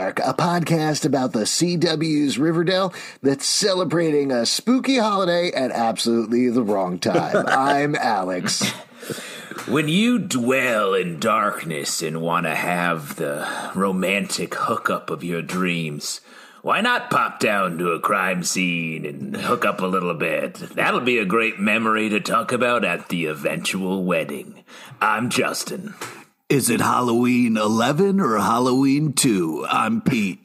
[0.00, 2.92] Dark, a podcast about the CW's Riverdale
[3.22, 7.44] that's celebrating a spooky holiday at absolutely the wrong time.
[7.46, 8.68] I'm Alex.
[9.68, 16.20] When you dwell in darkness and want to have the romantic hookup of your dreams,
[16.62, 20.54] why not pop down to a crime scene and hook up a little bit?
[20.54, 24.64] That'll be a great memory to talk about at the eventual wedding.
[25.00, 25.94] I'm Justin.
[26.50, 29.66] Is it Halloween 11 or Halloween 2?
[29.68, 30.44] I'm Pete.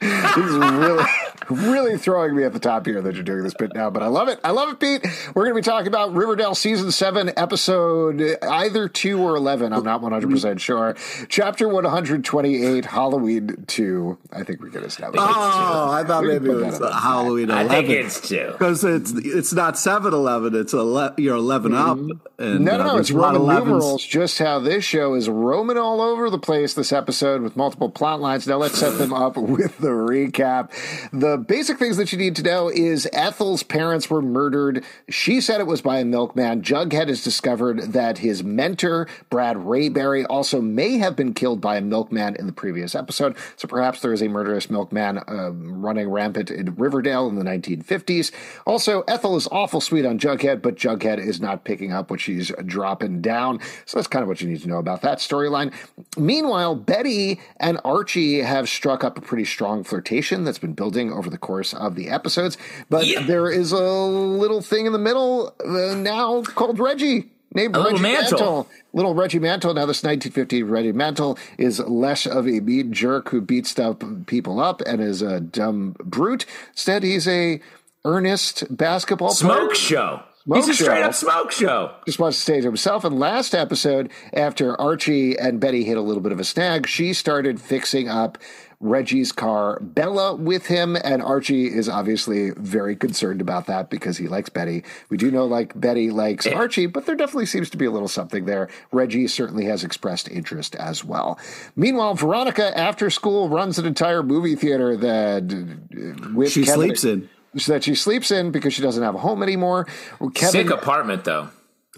[0.00, 1.04] This is really,
[1.48, 4.08] really throwing me at the top here that you're doing this bit now, but I
[4.08, 4.38] love it.
[4.44, 5.02] I love it, Pete.
[5.34, 9.72] We're going to be talking about Riverdale season seven, episode either two or 11.
[9.72, 10.94] I'm not 100% sure.
[11.30, 14.18] Chapter 128, Halloween 2.
[14.30, 15.26] I think we can establish it.
[15.26, 17.86] Oh, I thought maybe it was on the Halloween I 11.
[17.86, 18.52] think it's two.
[18.52, 21.96] because it's it's not 7-Eleven, it's ele- you're 11 up.
[21.96, 22.33] Mm-hmm.
[22.38, 22.64] And.
[22.64, 22.96] No, no, uh, no.
[22.98, 23.66] It's a lot of Roman 11s.
[23.66, 27.90] numerals, just how this show is roaming all over the place this episode with multiple
[27.90, 28.46] plot lines.
[28.46, 30.70] Now let's set them up with the recap.
[31.12, 34.84] The basic things that you need to know is Ethel's parents were murdered.
[35.08, 36.62] She said it was by a milkman.
[36.62, 41.80] Jughead has discovered that his mentor, Brad Rayberry, also may have been killed by a
[41.80, 43.36] milkman in the previous episode.
[43.56, 48.32] So perhaps there is a murderous milkman uh, running rampant in Riverdale in the 1950s.
[48.66, 52.52] Also, Ethel is awful sweet on Jughead, but Jughead is not picking up what she's
[52.66, 53.60] dropping down.
[53.86, 55.72] So that's kind of what you need to know about that storyline.
[56.16, 61.30] Meanwhile, Betty and Archie have struck up a pretty strong flirtation that's been building over
[61.30, 62.56] the course of the episodes.
[62.90, 63.22] But Yeah.
[63.22, 67.30] there is a little thing in the middle uh, now called Reggie.
[67.56, 68.68] Named A little Reggie Mantle.
[68.92, 69.74] Little Reggie Mantle.
[69.74, 74.58] Now, this 1950 Reggie Mantle is less of a mean jerk who beats up people
[74.58, 76.46] up and is a dumb brute.
[76.72, 77.60] Instead, he's a
[78.04, 80.22] earnest basketball player Smoke show.
[80.46, 81.02] Smoke He's a straight show.
[81.04, 81.94] up smoke show.
[82.04, 83.02] just wants to stay to himself.
[83.04, 87.14] And last episode, after Archie and Betty hit a little bit of a snag, she
[87.14, 88.36] started fixing up
[88.78, 94.28] Reggie's car, Bella with him, and Archie is obviously very concerned about that because he
[94.28, 94.84] likes Betty.
[95.08, 98.08] We do know like Betty likes Archie, but there definitely seems to be a little
[98.08, 98.68] something there.
[98.92, 101.38] Reggie certainly has expressed interest as well.
[101.74, 107.04] Meanwhile, Veronica after school runs an entire movie theater that uh, with She Kevin- sleeps
[107.04, 107.30] in.
[107.66, 109.86] That she sleeps in because she doesn't have a home anymore.
[110.34, 111.48] Kevin, Sick apartment though.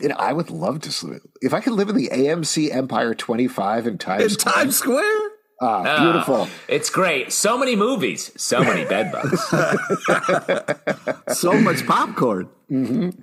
[0.03, 1.22] and I would love to sleep.
[1.43, 4.55] If I could live in the AMC Empire 25 in Times In Square.
[4.55, 5.31] Times Square?
[5.62, 6.49] Ah, beautiful.
[6.69, 7.33] It's great.
[7.33, 8.31] So many movies.
[8.37, 9.41] So many bed bugs.
[11.39, 12.49] So much popcorn.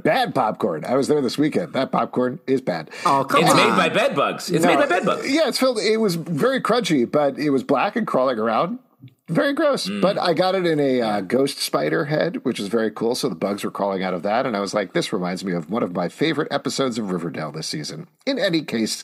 [0.04, 0.84] Bad popcorn.
[0.86, 1.74] I was there this weekend.
[1.74, 2.90] That popcorn is bad.
[3.06, 3.58] Oh, come It's on.
[3.58, 4.50] made by bed bugs.
[4.50, 5.32] It's No, made by bed bugs.
[5.32, 5.78] Yeah, it's filled.
[5.80, 8.80] It was very crunchy, but it was black and crawling around.
[9.30, 9.88] Very gross.
[9.88, 10.02] Mm.
[10.02, 13.16] But I got it in a uh, ghost spider head, which was very cool.
[13.16, 14.46] So the bugs were crawling out of that.
[14.46, 17.52] And I was like, this reminds me of one of my favorite episodes of Riverdale
[17.52, 18.08] this season.
[18.26, 19.04] In any case,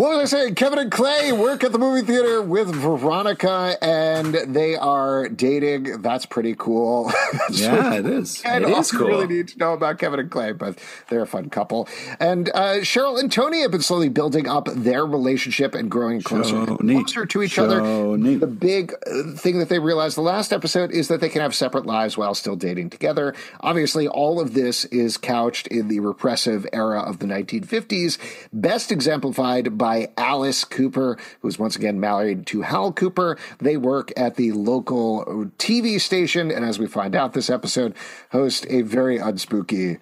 [0.00, 0.54] what was I saying?
[0.54, 6.00] Kevin and Clay work at the movie theater with Veronica, and they are dating.
[6.00, 7.12] That's pretty cool.
[7.50, 8.40] Yeah, it is.
[8.44, 9.08] And It is cool.
[9.08, 11.88] really need to know about Kevin and Clay, but they're a fun couple.
[12.20, 16.56] And uh, Cheryl and Toni have been slowly building up their relationship and growing closer
[16.56, 17.80] and closer to each other.
[17.80, 18.38] Shoni.
[18.38, 21.54] The big uh, thing that they realized the last episode is that they can have
[21.54, 23.34] separate lives while still dating together.
[23.60, 28.16] Obviously, all of this is couched in the repressive era of the 1950s,
[28.52, 33.36] best exemplified by by Alice Cooper, who's once again married to Hal Cooper.
[33.58, 35.24] They work at the local
[35.58, 37.96] TV station, and as we find out this episode,
[38.30, 39.98] host a very unspooky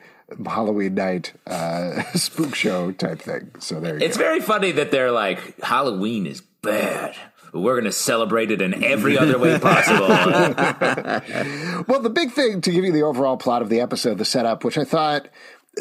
[0.46, 3.50] Halloween night uh, spook show type thing.
[3.60, 4.24] So there It's go.
[4.24, 7.14] very funny that they're like, Halloween is bad.
[7.50, 10.08] But we're going to celebrate it in every other way possible.
[11.88, 14.64] Well, the big thing to give you the overall plot of the episode, the setup,
[14.64, 15.28] which I thought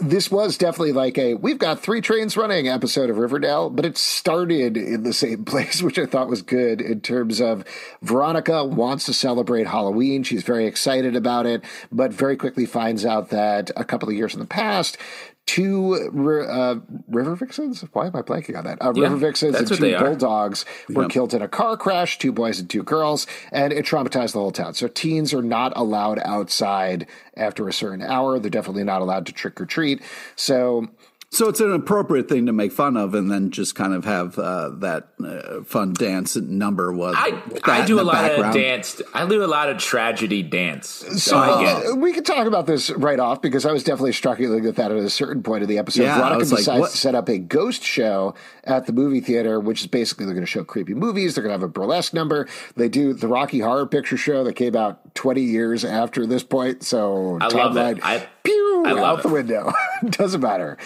[0.01, 3.97] this was definitely like a we've got three trains running episode of Riverdale, but it
[3.97, 7.63] started in the same place, which I thought was good in terms of
[8.01, 10.23] Veronica wants to celebrate Halloween.
[10.23, 14.33] She's very excited about it, but very quickly finds out that a couple of years
[14.33, 14.97] in the past,
[15.47, 16.75] two uh,
[17.07, 17.81] river vixens.
[17.93, 18.77] Why am I blanking on that?
[18.79, 20.03] Uh, Yeah, river vixens and two they are.
[20.05, 22.19] bulldogs were killed in a car crash.
[22.19, 24.75] Two boys and two girls, and it traumatized the whole town.
[24.75, 28.37] So teens are not allowed outside after a certain hour.
[28.37, 30.01] They're definitely not allowed to trick or treat.
[30.35, 30.87] So
[31.29, 34.39] So it's an appropriate thing to make fun of, and then just kind of have
[34.39, 36.93] uh, that uh, fun dance number.
[36.93, 38.55] Was I, I do a lot background.
[38.55, 39.01] of dance.
[39.13, 40.87] I do a lot of tragedy dance.
[40.87, 43.83] So, So I get uh, we could talk about this right off because I was
[43.83, 46.03] definitely struggling with that at a certain point of the episode.
[46.03, 48.33] Yeah, I Veronica was like, decides to set up a ghost show
[48.63, 51.35] at the movie theater, which is basically they're going to show creepy movies.
[51.35, 52.47] They're going to have a burlesque number.
[52.77, 56.83] They do the Rocky Horror Picture Show that came out 20 years after this point.
[56.83, 57.99] So I love timeline.
[58.03, 59.33] I- pew, I love out the it.
[59.33, 59.73] window.
[60.11, 60.77] Doesn't matter.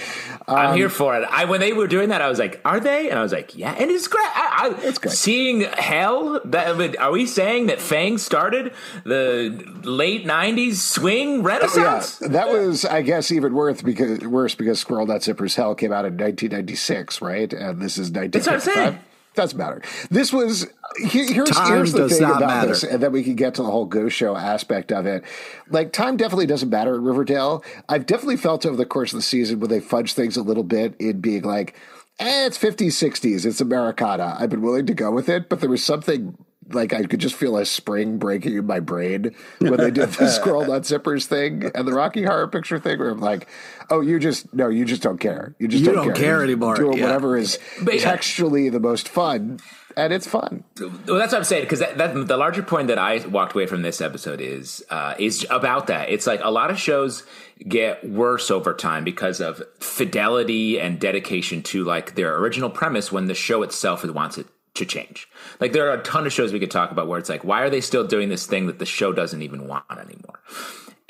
[0.48, 1.28] I'm here um, for it.
[1.30, 3.56] I when they were doing that, I was like, "Are they?" And I was like,
[3.58, 4.26] "Yeah." And it's great.
[4.26, 5.14] I, I, It's great.
[5.14, 6.40] Seeing hell.
[6.46, 8.74] That are we saying that Fang started
[9.04, 12.18] the late '90s swing oh, Yeah, renaissance?
[12.20, 16.06] that was, I guess, even worse because worse because Squirrel Nut Zipper's Hell came out
[16.06, 17.52] in 1996, right?
[17.52, 18.78] And this is what I'm saying.
[18.94, 19.11] 1955.
[19.34, 19.82] Doesn't matter.
[20.10, 20.68] This was
[20.98, 22.68] here's Time here's the does thing not about matter.
[22.70, 25.24] this, and then we can get to the whole ghost show aspect of it.
[25.70, 27.64] Like time definitely doesn't matter at Riverdale.
[27.88, 30.64] I've definitely felt over the course of the season when they fudge things a little
[30.64, 31.76] bit in being like,
[32.20, 34.36] eh, it's 50s, 60s, it's Americana.
[34.38, 36.38] I've been willing to go with it, but there was something
[36.74, 40.28] like I could just feel a spring breaking in my brain when they did the
[40.30, 43.48] Squirrel Nut Zippers thing and the Rocky Horror Picture thing, where I'm like,
[43.90, 45.56] oh, you just no, you just don't care.
[45.60, 47.06] You just You don't, don't care anymore, Doing yeah.
[47.06, 48.02] whatever is But yeah.
[48.02, 49.60] textually the most fun,
[49.98, 50.64] and it's fun.
[50.80, 53.66] Well, that's what I'm saying because that, that, the larger point that I walked away
[53.66, 56.10] from this episode is uh, is about that.
[56.10, 57.24] It's like a lot of shows
[57.68, 63.28] get worse over time because of fidelity and dedication to like their original premise when
[63.28, 64.48] the show itself wants it
[64.82, 65.30] to change.
[65.60, 67.62] Like there are a ton of shows we could talk about where it's like, why
[67.62, 70.40] are they still doing this thing that the show doesn't even want anymore?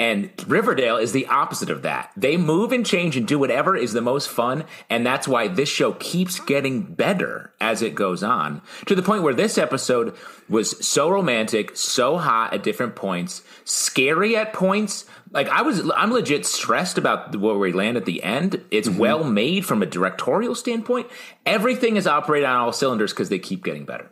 [0.01, 2.11] And Riverdale is the opposite of that.
[2.17, 4.63] They move and change and do whatever is the most fun.
[4.89, 9.21] And that's why this show keeps getting better as it goes on to the point
[9.21, 10.15] where this episode
[10.49, 15.05] was so romantic, so hot at different points, scary at points.
[15.29, 18.59] Like I was, I'm legit stressed about where we land at the end.
[18.71, 18.97] It's mm-hmm.
[18.97, 21.11] well made from a directorial standpoint.
[21.45, 24.09] Everything is operating on all cylinders because they keep getting better.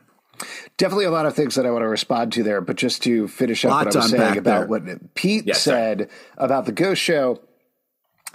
[0.77, 3.27] Definitely a lot of things that I want to respond to there, but just to
[3.27, 4.67] finish up Lots what I was saying about there.
[4.67, 5.71] what Pete Yes, sir.
[5.71, 7.39] said about the ghost show.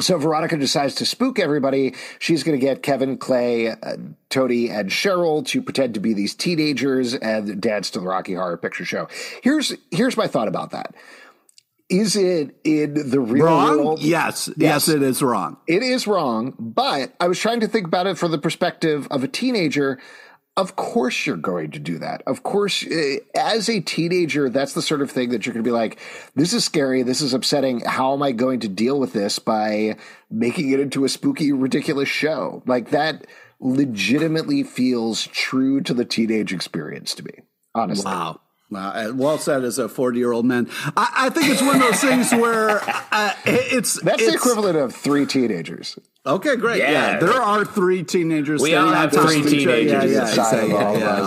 [0.01, 1.95] So Veronica decides to spook everybody.
[2.19, 3.97] She's going to get Kevin, Clay, uh,
[4.29, 8.57] Toni, and Cheryl to pretend to be these teenagers and dance to the Rocky Horror
[8.57, 9.07] Picture Show.
[9.43, 10.95] Here's here's my thought about that.
[11.91, 13.79] Is it in the real Wrong?
[13.79, 14.03] world?
[14.03, 14.57] Yes, Yes.
[14.59, 15.59] yes, it is wrong.
[15.69, 19.23] It is wrong, but I was trying to think about it from the perspective of
[19.23, 20.01] a teenager.
[20.57, 22.23] Of course, you're going to do that.
[22.27, 25.69] Of course, eh, as a teenager, that's the sort of thing that you're going to
[25.69, 25.99] be like,
[26.37, 27.03] this is scary.
[27.03, 27.81] This is upsetting.
[27.81, 29.97] How am I going to deal with this by
[30.31, 32.63] making it into a spooky, ridiculous show?
[32.67, 33.27] Like that
[33.59, 37.33] legitimately feels true to the teenage experience to me,
[37.75, 38.05] honestly.
[38.05, 38.41] Wow.
[38.75, 38.91] Wow.
[38.91, 40.69] Uh, Well said as a 40 year old man.
[40.97, 42.81] I, I think it's one of those things where
[43.13, 44.01] uh, it's.
[44.01, 45.99] That's it's, the equivalent of three teenagers.
[46.27, 46.79] Okay, great.
[46.79, 46.91] Yeah.
[46.91, 47.19] Yeah.
[47.19, 48.61] There are three teenagers.
[48.61, 49.77] We all have three of each other.
[49.77, 50.71] teenagers Yeah, yeah, inside of exactly.
[50.71, 51.21] Yeah, yeah.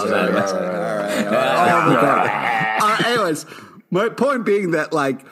[1.29, 2.81] All right.
[2.81, 3.45] All right, Anyways,
[3.91, 5.25] my point being that, like,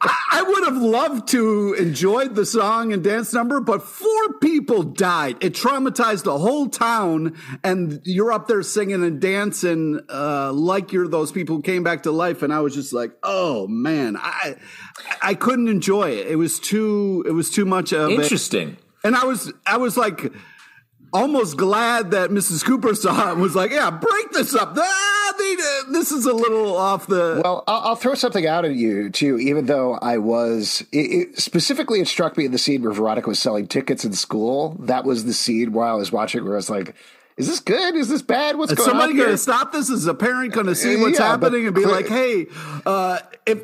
[0.00, 5.36] I, would have loved to enjoyed the song and dance number, but four people died.
[5.40, 11.08] It traumatized the whole town, and you're up there singing and dancing uh, like you're
[11.08, 12.42] those people who came back to life.
[12.42, 14.56] And I was just like, oh man, I
[15.22, 16.26] I couldn't enjoy it.
[16.28, 18.20] It was too it was too much of it.
[18.20, 18.76] Interesting.
[19.04, 20.32] And I was I was like
[21.12, 22.64] almost glad that Mrs.
[22.64, 24.76] Cooper saw it and was like, yeah, break this up.
[24.78, 27.40] Ah, they, uh, this is a little off the.
[27.44, 29.38] Well, I'll, I'll throw something out at you too.
[29.38, 33.28] Even though I was it, it, specifically, it struck me in the scene where Veronica
[33.28, 34.76] was selling tickets in school.
[34.80, 36.94] That was the scene where I was watching, where I was like,
[37.36, 37.94] "Is this good?
[37.94, 38.56] Is this bad?
[38.56, 39.88] What's Is going somebody on going to stop this?
[39.90, 42.46] Is a parent going to see what's Yeah, happening and be clear- like, hey,
[42.86, 43.62] uh, if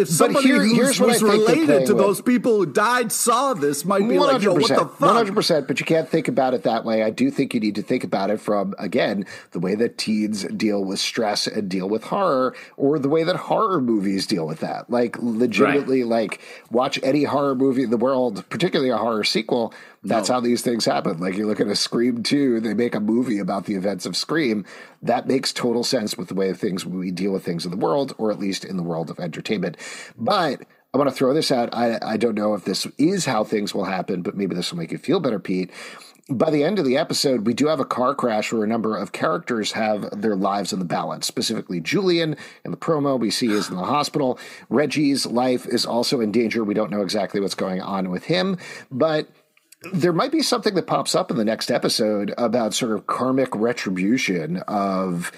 [0.00, 2.02] if somebody here- who's, here's what who's related to with.
[2.02, 5.00] those people who died saw this might be One like, yo, what the fuck?
[5.00, 5.68] one hundred percent.
[5.68, 7.02] But you can't think about it that way.
[7.02, 10.44] I do think you need to think about it from again the way that teens
[10.44, 14.60] deal with stress and deal with horror, or the way that horror movies deal with
[14.60, 14.90] that.
[14.90, 16.40] Like legitimately, like
[16.70, 19.72] watch any horror movie in the world, particularly a horror sequel.
[20.02, 21.18] That's how these things happen.
[21.18, 24.16] Like you look at a Scream 2, they make a movie about the events of
[24.16, 24.64] Scream.
[25.02, 27.76] That makes total sense with the way of things we deal with things in the
[27.76, 29.76] world, or at least in the world of entertainment.
[30.16, 30.62] But
[30.94, 31.68] I want to throw this out.
[31.74, 34.78] I, I don't know if this is how things will happen, but maybe this will
[34.78, 35.70] make you feel better, Pete.
[36.30, 38.96] By the end of the episode, we do have a car crash where a number
[38.96, 41.26] of characters have their lives in the balance.
[41.26, 44.38] Specifically, Julian in the promo we see is in the hospital.
[44.68, 46.64] Reggie's life is also in danger.
[46.64, 48.58] We don't know exactly what's going on with him,
[48.90, 49.28] but
[49.92, 53.54] there might be something that pops up in the next episode about sort of karmic
[53.54, 55.32] retribution of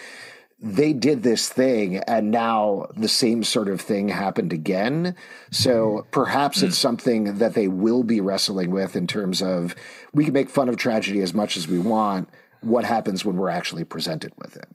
[0.60, 5.16] they did this thing and now the same sort of thing happened again.
[5.50, 6.10] So mm-hmm.
[6.10, 6.80] perhaps it's mm.
[6.80, 9.74] something that they will be wrestling with in terms of
[10.12, 12.28] we can make fun of tragedy as much as we want.
[12.60, 14.68] What happens when we're actually presented with it?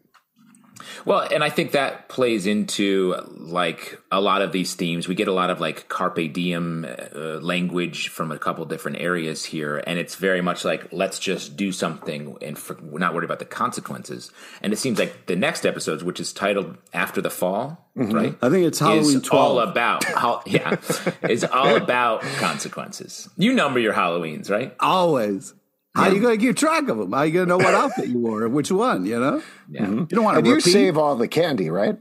[1.06, 5.08] Well, and I think that plays into like a lot of these themes.
[5.08, 9.46] We get a lot of like carpe diem uh, language from a couple different areas
[9.46, 13.25] here, and it's very much like let's just do something and for, we're not worried
[13.25, 14.32] about the consequences.
[14.62, 18.36] And it seems like the next episodes, which is titled "After the Fall," right?
[18.41, 20.77] I think it's Halloween is all about how yeah,
[21.24, 23.29] it's all about consequences.
[23.38, 24.75] You number your Halloweens, right?
[24.79, 25.53] Always.
[25.98, 27.12] How are you going to keep track of them?
[27.12, 29.42] How are you going to know what outfit you wore and which one, you know?
[29.70, 29.88] Yeah.
[29.89, 30.38] You don't want to.
[30.39, 31.98] And to you save all the candy, right?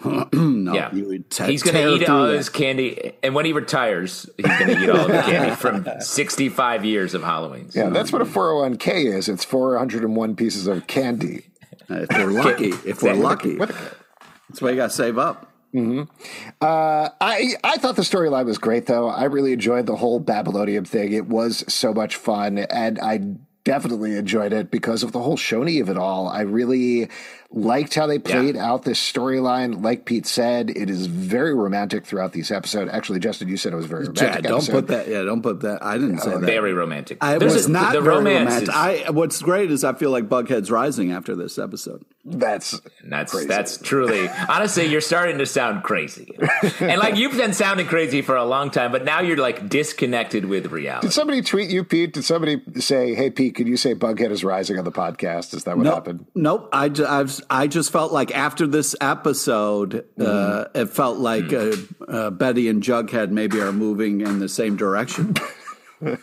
[0.32, 0.90] no, Yeah,
[1.28, 2.36] te- he's going to eat all that.
[2.36, 6.84] his candy, and when he retires, he's going to eat all the candy from sixty-five
[6.84, 7.74] years of Halloweens.
[7.74, 9.28] Yeah, that's what a 401k is.
[9.28, 11.46] It's 401 pieces of candy.
[11.90, 13.56] Uh, if we're lucky, if we're lucky.
[13.56, 15.50] That's why you got to save up.
[15.74, 16.02] Mm-hmm.
[16.60, 19.08] Uh, I I thought the storyline was great though.
[19.08, 21.12] I really enjoyed the whole Babylonium thing.
[21.12, 23.18] It was so much fun, and I
[23.64, 26.26] definitely enjoyed it because of the whole Shoney of it all.
[26.26, 27.10] I really
[27.50, 29.82] liked how they played out this storyline.
[29.82, 32.88] Like Pete said, it is very romantic throughout this episode.
[32.90, 34.22] Actually, Justin, you said it was very romantic.
[34.34, 34.72] Yeah, don't episode.
[34.72, 35.08] put that.
[35.08, 35.82] Yeah, don't put that.
[35.82, 36.40] I didn't say that.
[36.40, 37.18] Very romantic.
[37.22, 38.68] I There's was a- not the very romance.
[38.68, 38.68] romantic.
[38.68, 42.04] is- I what's great is I feel like Bughead's rising after this episode.
[42.30, 43.48] That's That's crazy.
[43.48, 46.36] that's truly honestly, you're starting to sound crazy,
[46.80, 50.44] and like you've been sounding crazy for a long time, but now you're like disconnected
[50.44, 51.06] with reality.
[51.06, 52.12] Did somebody tweet you, Pete?
[52.12, 55.54] Did somebody say, "Hey, Pete, could you say Bughead is rising on the podcast"?
[55.54, 55.94] Is that what Nope.
[55.94, 56.26] happened?
[56.34, 56.68] Nope.
[56.70, 57.06] I, ju-
[57.38, 60.78] I've, I just felt like after this episode, uh, Mm-hmm.
[60.80, 61.72] it felt like uh,
[62.06, 65.34] uh, Betty and Jughead maybe are moving in the same direction.
[66.02, 66.16] I,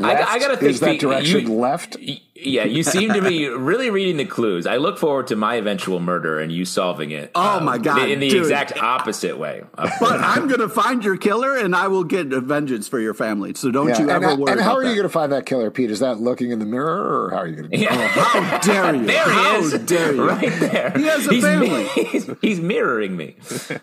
[0.00, 1.96] I gotta think Is that Pete, direction you- left?
[2.00, 4.66] y- Yeah, you seem to be really reading the clues.
[4.66, 7.30] I look forward to my eventual murder and you solving it.
[7.34, 8.42] Oh, um, my God, in the dude.
[8.42, 9.62] exact opposite way.
[9.76, 13.54] But I'm going to find your killer and I will get vengeance for your family.
[13.54, 13.98] So don't Yeah.
[13.98, 15.90] you and, ever worry and how about are you going to find that killer, Pete?
[15.90, 17.78] Is that looking in the mirror, or how are you going to?
[17.78, 17.94] Yeah.
[17.94, 19.06] How dare you?
[19.06, 20.28] There he How is, dare you?
[20.28, 20.92] right there.
[20.96, 21.84] He has a he's, family.
[22.14, 23.36] He's, he's mirroring me.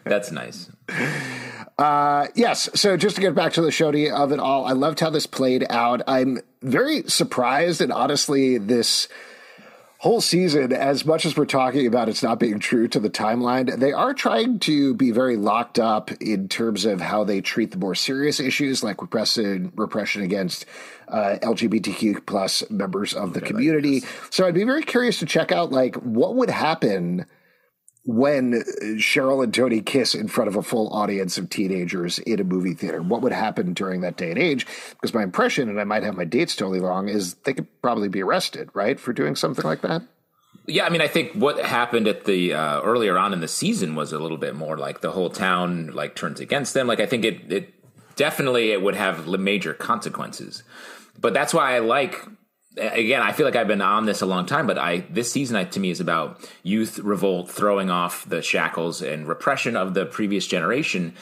[0.04, 0.70] That's nice.
[1.82, 2.70] Uh, yes.
[2.76, 5.26] So just to get back to the showdy of it all, I loved how this
[5.26, 6.04] played out.
[6.06, 9.08] I'm very surprised, and honestly, this
[9.98, 13.80] whole season, as much as we're talking about it's not being true to the timeline,
[13.80, 17.80] they are trying to be very locked up in terms of how they treat the
[17.80, 20.68] more serious issues like repression, repression against
[21.08, 24.04] uh, LGBTQ plus members of the community.
[24.30, 27.26] So I'd be very curious to check out like what would happen
[28.04, 28.64] when
[28.98, 32.74] Cheryl and Toni kiss in front of a full audience of teenagers in a movie
[32.74, 33.02] theater.
[33.02, 34.66] What would happen during that day and age?
[34.92, 38.10] Because my impression, and I might have my dates totally wrong, is they could probably
[38.10, 40.02] be arrested, right, for doing something like that.
[40.68, 43.96] Yeah, I mean, I think what happened at the uh, earlier on in the season
[43.96, 46.88] was a little bit more like the whole town like turns against them.
[46.88, 47.74] Like I think it, it
[48.16, 50.64] definitely it would have major consequences.
[51.20, 52.24] But that's why I like.
[52.78, 55.58] Again, I feel like I've been on this a long time, but I this season
[55.58, 60.06] I, to me is about youth revolt, throwing off the shackles and repression of the
[60.06, 61.14] previous generation,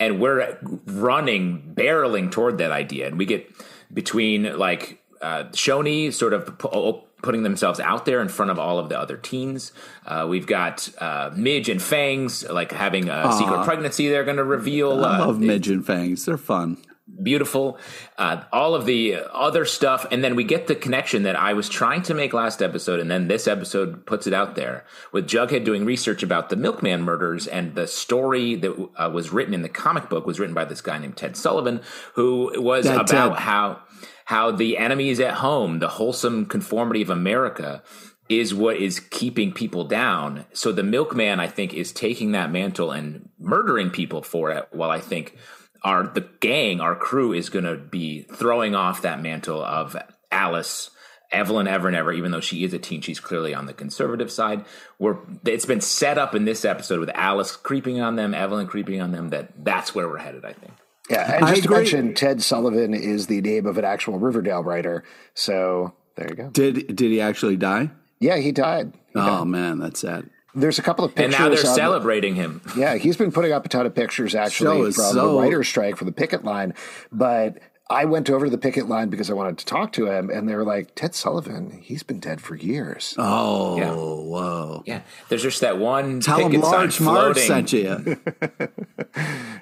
[0.00, 3.48] and we're running, barreling toward that idea, and we get
[3.94, 8.78] between like uh, Shoney sort of pu- putting themselves out there in front of all
[8.80, 9.70] of the other teens.
[10.06, 14.44] Uh, we've got uh, Midge and Fangs like having a secret pregnancy they're going to
[14.44, 15.04] reveal.
[15.04, 16.24] I Uh, love Midge and Fangs.
[16.24, 16.78] They're fun.
[17.22, 17.78] Beautiful.
[18.18, 20.06] Uh, all of the other stuff.
[20.10, 23.00] And then we get the connection that I was trying to make last episode.
[23.00, 27.02] And then this episode puts it out there with Jughead doing research about the Milkman
[27.02, 30.64] murders and the story that uh, was written in the comic book was written by
[30.64, 31.80] this guy named Ted Sullivan,
[32.14, 33.32] who was about Ted.
[33.32, 33.82] how
[34.26, 37.82] how the enemies at home, the wholesome conformity of America,
[38.28, 40.44] is what is keeping people down.
[40.52, 44.68] So the milkman, I think, is taking that mantle and murdering people for it.
[44.72, 45.36] While I think
[45.82, 49.96] our the gang, our crew, is going to be throwing off that mantle of
[50.30, 50.90] Alice.
[51.32, 54.30] Evelyn ever and ever, even though she is a teen, she's clearly on the conservative
[54.30, 54.64] side.
[54.98, 59.00] Where it's been set up in this episode with Alice creeping on them, Evelyn creeping
[59.00, 59.30] on them.
[59.30, 60.44] That that's where we're headed.
[60.44, 60.74] I think.
[61.10, 65.04] Yeah, and just to mention, Ted Sullivan is the name of an actual Riverdale writer.
[65.34, 66.50] So there you go.
[66.50, 67.90] Did did he actually die?
[68.18, 68.92] Yeah, he died.
[69.12, 69.46] He oh died.
[69.46, 70.30] man, that's sad.
[70.56, 71.34] There's a couple of pictures.
[71.34, 72.62] And now they're on- celebrating him.
[72.76, 75.38] Yeah, he's been putting up a ton of pictures actually Show is from so- the
[75.42, 76.72] writer's strike for the picket line.
[77.12, 80.28] But I went over to the picket line because I wanted to talk to him,
[80.28, 83.14] and they were like, Ted Sullivan, he's been dead for years.
[83.16, 83.92] Oh, Yeah.
[83.94, 84.82] whoa.
[84.86, 88.16] Yeah, there's just that one Tell him picket sign Large Marge sent you.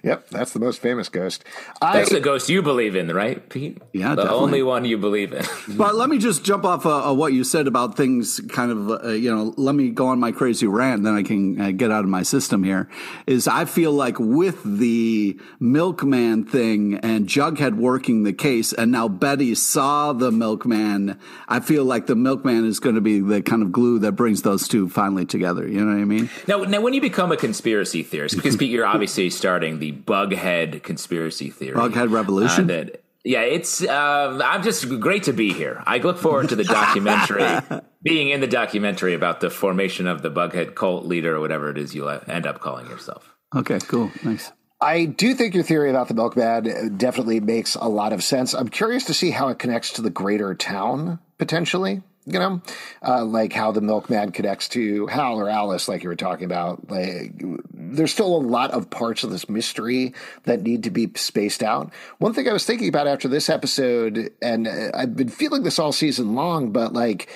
[0.03, 1.45] Yep, that's the most famous ghost.
[1.81, 3.81] I, That's the ghost you believe in, right, Pete?
[3.95, 4.43] Yeah, the definitely.
[4.45, 5.45] only one you believe in.
[5.79, 8.39] But let me just jump off uh, uh, what you said about things.
[8.51, 11.59] Kind of, uh, you know, let me go on my crazy rant, then I can
[11.59, 12.65] uh, get out of my system.
[12.65, 12.89] Here
[13.27, 19.09] is I feel like with the milkman thing and Jughead working the case, and now
[19.09, 21.19] Betty saw the milkman.
[21.49, 24.43] I feel like the milkman is going to be the kind of glue that brings
[24.43, 25.67] those two finally together.
[25.67, 26.31] You know what I mean?
[26.47, 30.83] now, now, when you become a conspiracy theorist, because Pete, you're obviously starting the Bughead
[30.83, 31.77] conspiracy theory.
[31.77, 32.65] Bughead revolution?
[32.65, 33.83] Uh, that, yeah, it's.
[33.83, 35.83] Uh, I'm just great to be here.
[35.87, 40.31] I look forward to the documentary, being in the documentary about the formation of the
[40.31, 43.35] Bughead cult leader or whatever it is you end up calling yourself.
[43.57, 44.53] Okay, cool, nice.
[44.85, 48.53] I do think your theory about the milkman definitely makes a lot of sense.
[48.53, 52.03] I'm curious to see how it connects to the greater town potentially.
[52.27, 52.63] You know,
[53.07, 56.91] uh, like how the milkman connects to Hal or Alice, like you were talking about.
[56.91, 57.33] Like,
[57.71, 60.15] there's still a lot of parts of this mystery
[60.45, 61.93] that need to be spaced out.
[62.19, 65.79] One thing I was thinking about after this episode, and uh, I've been feeling this
[65.79, 67.29] all season long, but like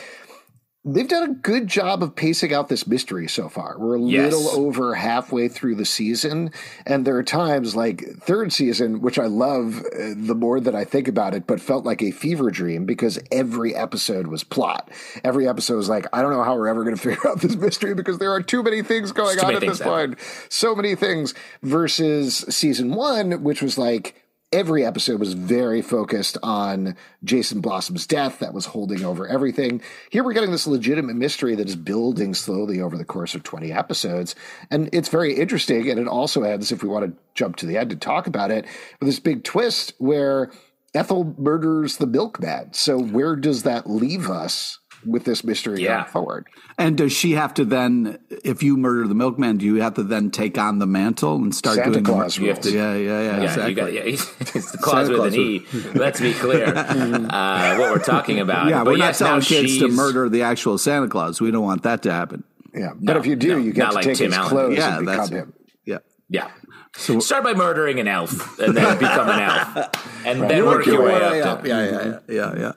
[0.85, 3.77] they've done a good job of pacing out this mystery so far.
[3.79, 4.33] We're a Yes.
[4.33, 6.51] little over halfway through the season,
[6.87, 10.85] and there are times like third season, which I love uh, the more that I
[10.85, 14.91] think about it, but felt like a fever dream because every episode was plot.
[15.25, 17.57] Every episode was like, I don't know how we're ever going to figure out this
[17.57, 20.19] mystery because there are too many things going on at this point.
[20.49, 24.14] So many things versus season one, which was like
[24.53, 29.83] every episode was very focused on Jason Blossom's death that was holding over everything.
[30.11, 33.73] Here we're getting this legitimate mystery that is building slowly over the course of 20
[33.73, 34.35] episodes.
[34.71, 35.91] And it's very interesting.
[35.91, 38.51] And it also ends, if we want to jump to the end to talk about
[38.51, 38.65] it,
[39.01, 40.51] with this big twist where
[40.95, 42.73] Ethel murders the milkman.
[42.73, 45.99] So where does that leave us with this mystery Yeah.
[46.03, 46.47] going forward?
[46.77, 50.03] And does she have to then, if you murder the milkman, do you have to
[50.03, 52.99] then take on the mantle and start Santa doing Claus the, You to- Yeah, yeah,
[52.99, 53.69] yeah, Yeah, exactly.
[53.71, 54.25] you got, yeah, it's
[54.73, 55.67] the clause with an E.
[55.95, 58.69] Let's be clear uh, what we're talking about.
[58.69, 61.41] yeah, but we're yes, not telling now kids to murder the actual Santa Claus.
[61.41, 62.45] We don't want that to happen.
[62.75, 62.91] Yeah.
[62.95, 64.49] But No, if you do, no, you get to like take Tim his Allen.
[64.51, 65.53] clothes Yeah, and that's become him.
[65.85, 65.99] Yeah.
[66.29, 66.51] Yeah.
[66.97, 69.89] Start by murdering an elf and then become an elf,
[70.27, 71.61] and then Work work your your way way up.
[71.61, 71.67] up.
[71.67, 72.73] Yeah, yeah, yeah, yeah, yeah.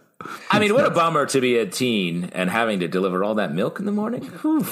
[0.50, 3.54] I mean, what a bummer to be a teen and having to deliver all that
[3.54, 4.22] milk in the morning.
[4.24, 4.66] Whew.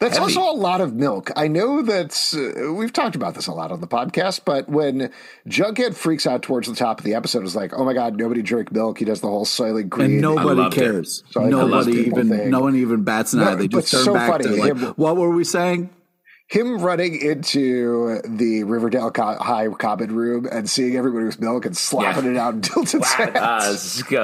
[0.00, 0.34] That's Heavy.
[0.36, 1.30] also a lot of milk.
[1.36, 2.34] I know that
[2.66, 5.10] uh, we've talked about this a lot on the podcast, but when
[5.48, 8.42] Jughead freaks out towards the top of the episode, it's like, oh my god, nobody
[8.42, 8.98] drink milk.
[8.98, 10.10] He does the whole Soylent Green.
[10.12, 11.22] And nobody cares.
[11.30, 12.50] So Nobody even, thing.
[12.50, 13.54] no one even bats an No, eye.
[13.54, 15.88] They just turn so back funny, to like, him- what were we saying?
[16.46, 21.74] Him running into the Riverdale co- High common room and seeing everybody with milk and
[21.76, 22.30] slapping Yeah.
[22.32, 23.36] it out in Dilton's hands.
[23.36, 23.68] Uh,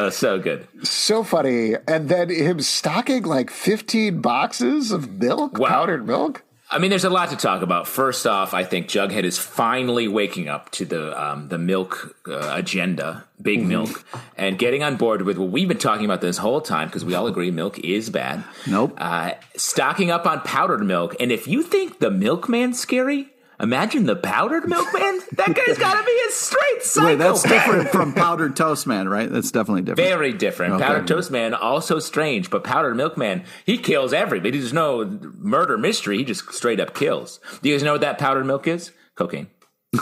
[0.08, 0.68] it's so good.
[0.82, 1.74] so funny.
[1.88, 5.68] And then him stocking like 15 boxes of milk, Wow.
[5.68, 6.42] powdered milk.
[6.72, 7.88] I mean, there's a lot to talk about.
[7.88, 12.52] First off, I think Jughead is finally waking up to the um, the milk uh,
[12.54, 14.04] agenda, big milk,
[14.36, 17.14] and getting on board with what we've been talking about this whole time because we
[17.14, 18.44] all agree milk is bad.
[18.68, 18.94] Nope.
[18.98, 23.28] Uh, stocking up on powdered milk, and if you think the milkman's scary,
[23.60, 25.20] imagine the powdered milkman.
[25.32, 27.06] That guy's got to be a straight psycho.
[27.06, 29.30] Wait, that's different from powdered toast man, right?
[29.30, 30.08] That's definitely different.
[30.08, 30.74] Very different.
[30.74, 30.84] Okay.
[30.84, 34.58] Powdered Toast Man also strange, but Powdered Milkman he kills everybody.
[34.58, 35.04] There's no
[35.38, 36.18] murder mystery.
[36.18, 37.40] He just straight up kills.
[37.62, 38.92] Do you guys know what that powdered milk is?
[39.14, 39.48] Cocaine.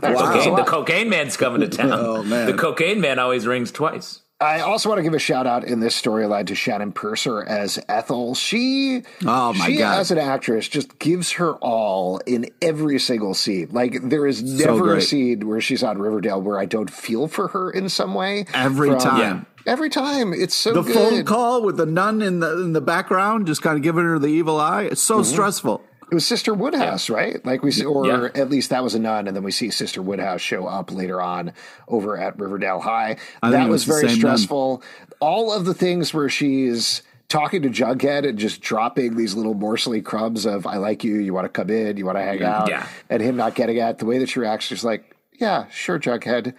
[0.00, 0.56] Cocaine.
[0.56, 1.92] The cocaine man's coming to town.
[1.92, 2.22] Oh.
[2.22, 4.22] The cocaine man always rings twice.
[4.40, 7.78] I also want to give a shout out in this storyline to Shannon Purser as
[7.88, 8.34] Ethel.
[8.34, 10.00] She, Oh, my she God.
[10.00, 13.68] as an actress just gives her all in every single scene.
[13.70, 17.48] Like there is never a scene where she's on Riverdale where I don't feel for
[17.48, 18.44] her in some way.
[18.52, 19.46] Every From- time.
[19.66, 20.34] every time.
[20.34, 20.94] It's so The good.
[20.94, 24.18] phone call with the nun in the in the background, just kind of giving her
[24.18, 24.82] the evil eye.
[24.82, 25.32] It's so Mm-hmm.
[25.32, 25.82] stressful.
[26.10, 27.16] It was Sister Woodhouse, yeah.
[27.16, 27.46] right?
[27.46, 28.28] Like we see, or yeah.
[28.40, 31.20] at least that was a nun, and then we see Sister Woodhouse show up later
[31.20, 31.52] on
[31.88, 33.16] over at Riverdale High.
[33.42, 34.78] I that was, was very stressful.
[34.78, 35.08] Nun.
[35.20, 40.02] All of the things where she's talking to Jughead and just dropping these little morsely
[40.02, 42.68] crumbs of "I like you, you want to come in, you want to hang out,"
[42.68, 42.86] yeah.
[43.08, 43.98] and him not getting it.
[43.98, 46.54] The way that she reacts, she's like, "Yeah, sure, Jughead."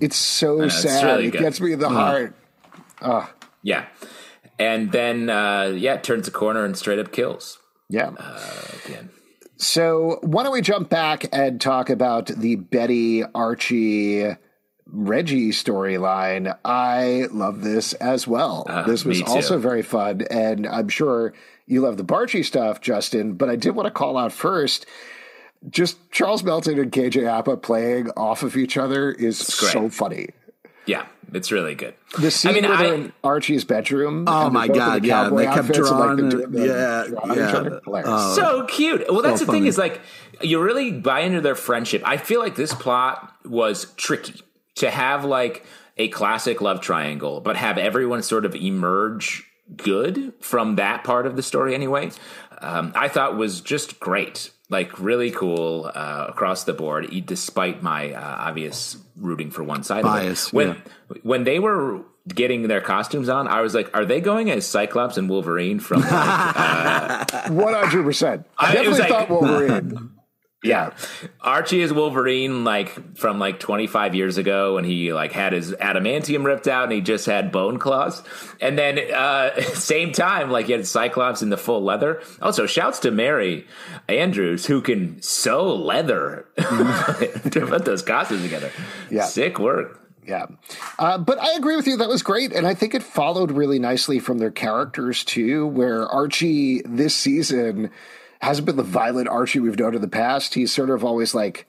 [0.00, 0.94] It's so know, sad.
[0.94, 1.40] It's really it good.
[1.40, 2.34] gets me in the heart.
[3.00, 3.30] Oh.
[3.62, 3.86] Yeah,
[4.58, 7.57] and then uh, yeah, turns the corner and straight up kills.
[7.88, 8.10] Yeah.
[8.18, 9.10] Uh, again.
[9.56, 14.36] So why don't we jump back and talk about the Betty Archie
[14.86, 16.56] Reggie storyline?
[16.64, 18.66] I love this as well.
[18.68, 21.34] Uh, this was also very fun, and I'm sure
[21.66, 23.34] you love the Barchi stuff, Justin.
[23.34, 24.86] But I did want to call out first.
[25.68, 30.28] Just Charles Melton and KJ Apa playing off of each other is so funny.
[30.88, 31.94] Yeah, it's really good.
[32.18, 34.24] The scene I mean, where they're I- in Archie's bedroom.
[34.26, 36.40] Oh my they're both in God, the yeah, they kept outfits and, like, drawing they're
[36.40, 36.52] it.
[36.52, 37.56] doing- Yeah, drawing yeah.
[37.56, 37.80] other.
[37.84, 38.10] Hilarious.
[38.10, 38.34] Oh.
[38.34, 39.04] so cute.
[39.12, 40.00] Well, that's So the thing is like
[40.40, 42.02] you really buy into their friendship.
[42.04, 44.40] I feel like this plot was tricky
[44.76, 45.64] to have like
[45.98, 49.44] a classic love triangle, but have everyone sort of emerge
[49.76, 52.10] good from that part of the story anyway.
[52.60, 58.12] Um, I thought was just great, like really cool uh, across the board, despite my
[58.12, 60.02] uh, obvious rooting for one side.
[60.02, 60.56] Bias, Of it.
[60.56, 60.74] When yeah.
[61.22, 62.00] when they were
[62.34, 66.00] getting their costumes on, I was like, "Are they going as Cyclops and Wolverine from?"
[66.02, 66.10] Like,
[67.50, 68.46] One hundred percent.
[68.58, 70.10] I I- it was definitely like- thought Wolverine.
[70.62, 70.94] Yeah.
[71.40, 76.44] Archie is Wolverine like from like 25 years ago when he like had his adamantium
[76.44, 78.24] ripped out and he just had bone claws.
[78.60, 82.22] And then uh same time like he had Cyclops in the full leather.
[82.42, 83.66] Also shouts to Mary
[84.08, 88.72] Andrews who can sew leather to put those costumes together.
[89.10, 89.26] Yeah.
[89.26, 90.00] Sick work.
[90.26, 90.46] Yeah.
[90.98, 91.96] Uh, but I agree with you.
[91.96, 92.52] That was great.
[92.52, 97.90] And I think it followed really nicely from their characters, too, where Archie this season
[98.40, 100.54] hasn't been the violent Archie we've known in the past.
[100.54, 101.66] He's sort of always like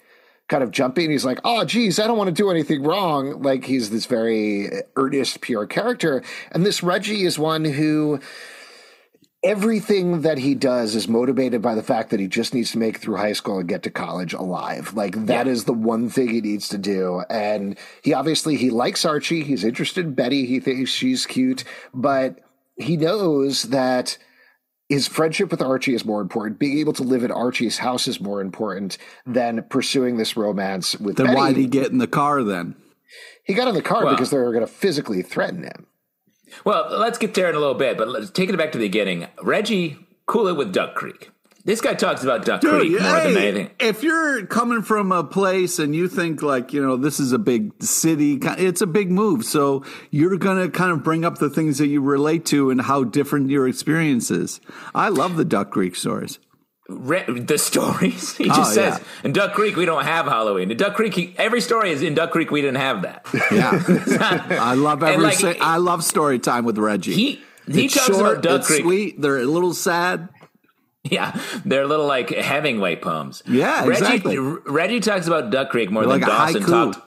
[0.47, 1.11] kind of jumping.
[1.11, 3.41] He's like, oh, geez, I don't want to do anything wrong.
[3.41, 6.23] Like he's this very earnest, pure character.
[6.51, 8.19] And this Reggie is one who
[9.41, 12.97] everything that he does is motivated by the fact that he just needs to make
[12.97, 14.93] through high school and get to college alive.
[14.93, 15.67] Like that is Yeah.
[15.67, 17.23] the one thing he needs to do.
[17.29, 19.43] And he obviously he likes Archie.
[19.43, 20.45] He's interested in Betty.
[20.45, 22.39] He thinks she's cute, but
[22.75, 24.17] he knows that
[24.89, 26.59] his friendship with Archie is more important.
[26.59, 31.15] Being able to live at Archie's house is more important than pursuing this romance with
[31.17, 31.37] Then Betty.
[31.37, 32.75] why did he get in the car then?
[33.43, 35.87] he got in the car Well- because they were going to physically threaten him.
[36.65, 38.85] Well, let's get there in a little bit, but let's take it back to the
[38.87, 39.27] beginning.
[39.41, 41.29] Reggie, cool it with Duck Creek.
[41.65, 43.69] This guy talks about Duck Creek more than anything.
[43.79, 47.37] If you're coming from a place and you think like, you know, this is a
[47.39, 49.43] big city, it's a big move.
[49.45, 52.81] So you're going to kind of bring up the things that you relate to and
[52.81, 54.61] how different your experience is.
[54.95, 56.39] I love the Duck Creek stories.
[56.87, 58.33] Re- the stories.
[58.37, 59.05] He just Oh, says, yeah.
[59.25, 60.71] in Duck Creek, we don't have Halloween.
[60.71, 63.25] In Duck Creek, he, every story is in Duck Creek, we didn't have that.
[63.51, 64.47] Yeah.
[64.59, 67.13] I love every, like, si- I love story time with Reggie.
[67.13, 68.81] He he it's talks short, about Duck Creek.
[68.81, 69.21] sweet.
[69.21, 70.29] They're a little sad.
[71.09, 73.41] Yeah, they're little like Hemingway poems.
[73.47, 74.37] Yeah, Reggie, exactly.
[74.37, 76.99] Reggie talks about Duck Creek more They're than like Dawson talked.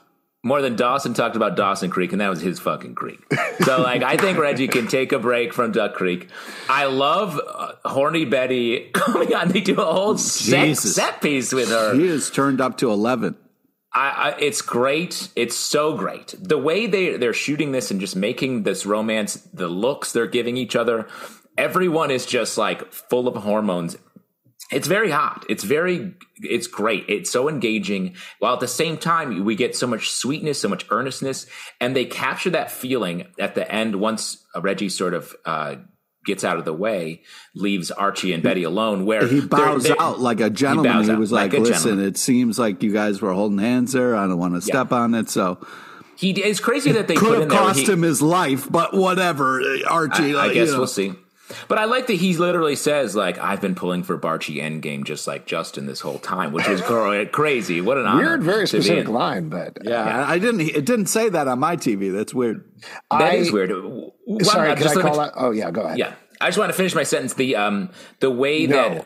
[0.45, 3.19] More than Dawson talked about Dawson Creek, and that was his fucking creek.
[3.63, 6.27] So, like, I think Reggie can take a break from Duck Creek.
[6.67, 9.49] I love uh, horny Betty coming on.
[9.49, 11.95] They do a whole set, set piece with her.
[11.95, 13.37] She is turned up to 11.
[13.93, 15.29] I, I, it's great.
[15.37, 16.35] It's so great.
[16.37, 20.57] The way they they're shooting this and just making this romance, the looks they're giving
[20.57, 21.07] each other,
[21.57, 23.97] everyone is just like full of hormones.
[24.71, 25.45] It's very hot.
[25.49, 27.05] It's very it's great.
[27.07, 30.85] It's so engaging while at the same time we get so much sweetness, so much
[30.89, 31.45] earnestness
[31.79, 35.75] and they capture that feeling at the end once Reggie sort of uh
[36.25, 37.21] gets out of the way,
[37.53, 40.93] leaves Archie and Betty alone where He they're- bows they're- out like a gentleman.
[40.93, 43.91] bows He, was like like, listen, gentleman." it seems like you guys were holding hands
[43.91, 44.15] there.
[44.15, 45.29] I don't want to step on it.
[45.29, 45.59] So
[46.15, 48.93] he it's crazy that they put could in have cost he- him his life, but
[48.95, 49.61] whatever.
[49.87, 50.77] Archie, I, I guess know.
[50.77, 51.13] we'll see.
[51.67, 55.27] But I like that he literally says, like, I've been pulling for Barchi Endgame just
[55.27, 56.81] like Justin this whole time, which is
[57.31, 57.81] crazy.
[57.81, 58.23] What an honor.
[58.23, 59.13] Weird, very to be specific in.
[59.13, 60.61] line, but Yeah, I I didn't.
[60.61, 62.11] It didn't say that on my TV.
[62.13, 62.63] That's weird.
[63.11, 63.71] That I- is weird.
[63.71, 65.33] Well, Sorry, uh, can just I let me- call out?
[65.35, 65.97] Oh yeah, go ahead.
[65.97, 66.13] Yeah.
[66.41, 67.33] I just want to finish my sentence.
[67.35, 69.05] The um the way No.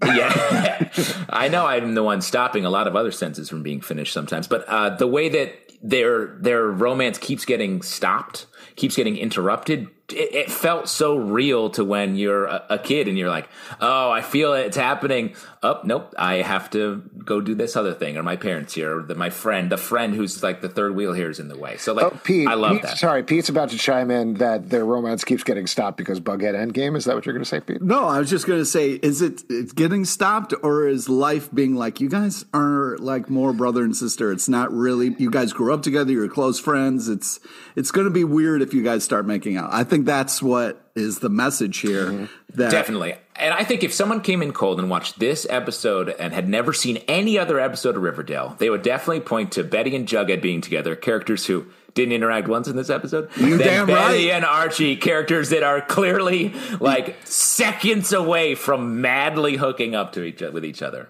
[0.00, 3.80] that yeah, I know I'm the one stopping a lot of other sentences from being
[3.80, 9.16] finished sometimes, but uh, the way that their their romance keeps getting stopped, keeps getting
[9.16, 13.48] interrupted it, it felt so real to when you're a, a, kid and you're like,
[13.80, 15.34] oh, I feel it, it's happening.
[15.62, 19.02] Oh, nope, I have to go do this other thing, or my parents here, or
[19.02, 21.78] the, my friend, the friend who's like the third wheel here is in the way.
[21.78, 22.98] So like, oh, Pete, I love Pete, that.
[22.98, 26.96] Sorry, Pete's about to chime in that their romance keeps getting stopped because Bughead Endgame.
[26.96, 27.80] Is that what you're going to say, Pete?
[27.80, 31.50] No, I was just going to say, is it it's getting stopped, or is life
[31.54, 34.32] being like you guys are like more brother and sister?
[34.32, 35.16] It's not really.
[35.18, 36.12] You guys grew up together.
[36.12, 37.08] You're close friends.
[37.08, 37.40] It's
[37.74, 39.72] it's going to be weird if you guys start making out.
[39.72, 42.06] I think that's what is the message here.
[42.06, 42.24] Mm-hmm.
[42.56, 43.14] That Definitely.
[43.36, 46.72] And I think if someone came in cold and watched this episode and had never
[46.72, 50.60] seen any other episode of Riverdale, they would definitely point to Betty and Jughead being
[50.60, 53.30] together, characters who didn't interact once in this episode.
[53.36, 54.36] You damn Betty right.
[54.36, 60.40] and Archie, characters that are clearly like seconds away from madly hooking up to each
[60.40, 61.08] with each other.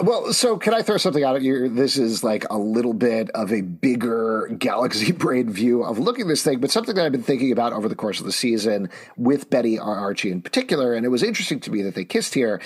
[0.00, 1.68] Well, so can I throw something out at you?
[1.68, 6.28] This is like a little bit of a bigger galaxy brain view of looking at
[6.28, 8.88] this thing, but something that I've been thinking about over the course of the season
[9.16, 10.94] with Betty or Archie in particular.
[10.94, 12.60] And it was interesting to me that they kissed here.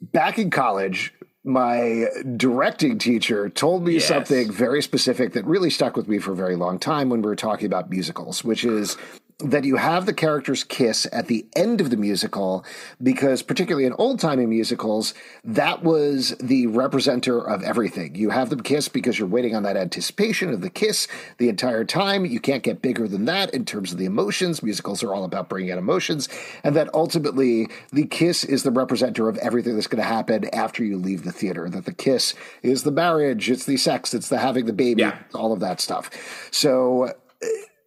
[0.00, 1.12] Back in college,
[1.44, 4.06] my directing teacher told me yes.
[4.06, 7.28] something very specific that really stuck with me for a very long time when we
[7.28, 8.96] were talking about musicals, which is
[9.44, 12.64] that you have the characters kiss at the end of the musical
[13.02, 18.14] because particularly in old timey musicals that was the representer of everything.
[18.14, 21.84] You have them kiss because you're waiting on that anticipation of the kiss the entire
[21.84, 22.24] time.
[22.24, 24.62] You can't get bigger than that in terms of the emotions.
[24.62, 26.28] Musicals are all about bringing out emotions.
[26.62, 30.84] And that ultimately the kiss is the representer of everything that's going to happen after
[30.84, 31.68] you leave the theater.
[31.68, 35.18] That the kiss is the marriage it's the sex it's the having the baby yeah.
[35.34, 36.10] all of that stuff.
[36.50, 37.12] So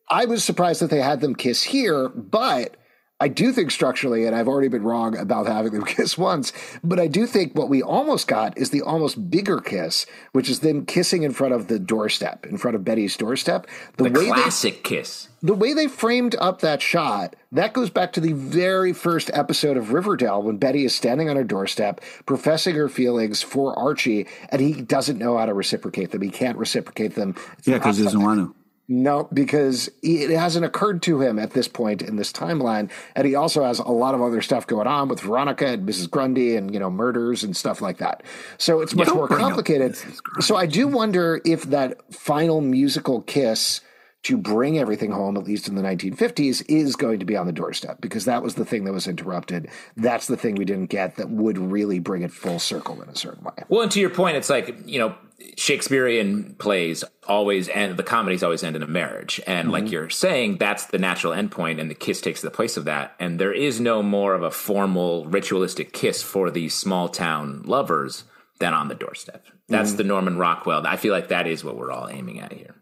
[0.09, 2.77] I was surprised that they had them kiss here, but
[3.17, 6.51] I do think structurally, and I've already been wrong about having them kiss once,
[6.83, 10.59] but I do think what we almost got is the almost bigger kiss, which is
[10.59, 13.67] them kissing in front of the doorstep, in front of Betty's doorstep.
[13.95, 15.29] The, the way classic they, kiss.
[15.41, 19.77] The way they framed up that shot, that goes back to the very first episode
[19.77, 24.61] of Riverdale when Betty is standing on her doorstep, professing her feelings for Archie, and
[24.61, 26.21] he doesn't know how to reciprocate them.
[26.21, 27.35] He can't reciprocate them.
[27.57, 28.64] It's yeah, because he doesn't want to.
[28.88, 33.34] No, because it hasn't occurred to him at this point in this timeline, and he
[33.34, 36.10] also has a lot of other stuff going on with Veronica and Mrs.
[36.10, 38.21] Grundy, and you know murders and stuff like that.
[38.58, 39.98] So it's much more complicated.
[40.39, 43.82] So I do wonder if that final musical kiss
[44.26, 47.52] to bring everything home, at least in the 1950s, is going to be on the
[47.52, 49.69] doorstep because that was the thing that was interrupted.
[49.95, 53.15] That's the thing we didn't get that would really bring it full circle in a
[53.15, 53.54] certain way.
[53.69, 55.15] Well, and to your point, it's like, you know,
[55.58, 59.41] Shakespearean plays always end, the comedies always end in a marriage.
[59.45, 59.71] And mm-hmm.
[59.71, 63.15] like you're saying, that's the natural endpoint, and the kiss takes the place of that.
[63.19, 68.24] And there is no more of a formal ritualistic kiss for these small town lovers
[68.60, 69.45] than on the doorstep.
[69.67, 69.98] That's mm-hmm.
[69.98, 70.86] the Norman Rockwell.
[70.88, 72.76] I feel like that is what we're all aiming at here.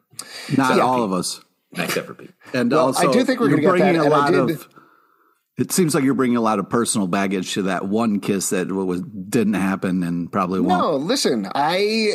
[0.56, 1.06] Not so, all Pete.
[1.06, 1.42] of us.
[1.76, 2.32] Except for Pete.
[2.54, 3.96] And well, also, I do think we're going to get that.
[4.06, 4.68] A lot of,
[5.58, 8.72] it seems like you're bringing a lot of personal baggage to that one kiss that
[8.72, 10.82] was didn't happen and probably won't.
[10.82, 12.14] No, listen, I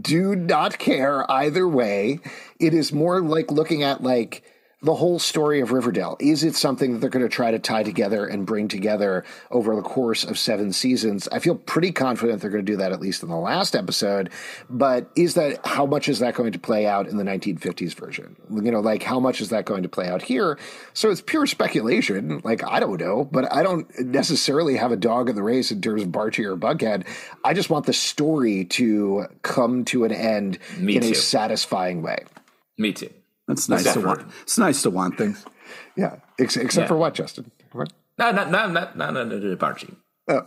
[0.00, 2.20] do not care either way.
[2.58, 4.42] It is more like looking at like
[4.80, 6.16] the whole story of Riverdale?
[6.20, 9.74] Is it something that they're going to try to tie together and bring together over
[9.74, 11.28] the course of seven seasons?
[11.32, 14.30] I feel pretty confident they're going to do that at least in the last episode.
[14.70, 18.36] But is that how much is that going to play out in the 1950s version?
[18.50, 20.58] You know, like how much is that going to play out here?
[20.94, 22.40] So it's pure speculation.
[22.44, 25.80] Like I don't know, but I don't necessarily have a dog in the race in
[25.80, 27.04] terms of Archie or Bughead.
[27.44, 31.10] I just want the story to come to an end Me in too.
[31.10, 32.24] a satisfying way.
[32.78, 33.10] Me too.
[33.48, 34.22] That's nice to want.
[34.42, 35.44] It's nice to want things.
[35.96, 36.88] Yeah, Ex- except yeah.
[36.88, 37.50] for what, Justin?
[37.72, 37.92] What?
[38.18, 39.56] No, no, no, no, no, no, no, no,
[40.28, 40.46] Oh.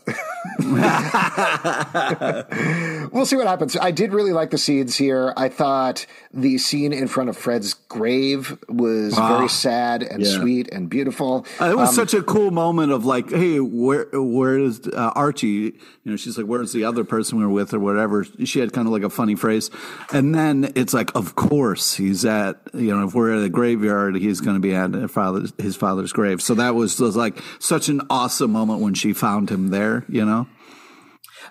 [3.12, 3.76] we'll see what happens.
[3.78, 5.34] I did really like the scenes here.
[5.36, 10.40] I thought the scene in front of Fred's grave was ah, very sad and yeah.
[10.40, 11.46] sweet and beautiful.
[11.60, 15.12] Uh, it was um, such a cool moment of like, hey, where where is uh,
[15.16, 15.74] Archie?
[16.04, 18.24] You know, she's like, where's the other person we were with or whatever.
[18.46, 19.72] She had kind of like a funny phrase,
[20.14, 24.16] and then it's like, of course he's at you know if we're at a graveyard,
[24.16, 26.42] he's going to be at father's, his father's grave.
[26.42, 30.26] So that was, was like such an awesome moment when she found him there, you
[30.26, 30.48] know?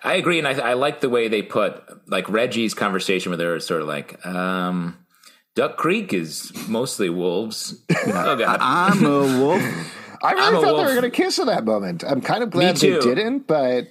[0.02, 3.56] I agree, and I, I like the way they put like Reggie's conversation with her
[3.56, 4.96] is sort of like, um,
[5.54, 7.84] Duck Creek is mostly wolves.
[8.06, 9.62] oh God, I'm a wolf.
[10.22, 12.04] I really thought they were going to kiss in that moment.
[12.04, 13.88] I'm kind of glad they didn't, but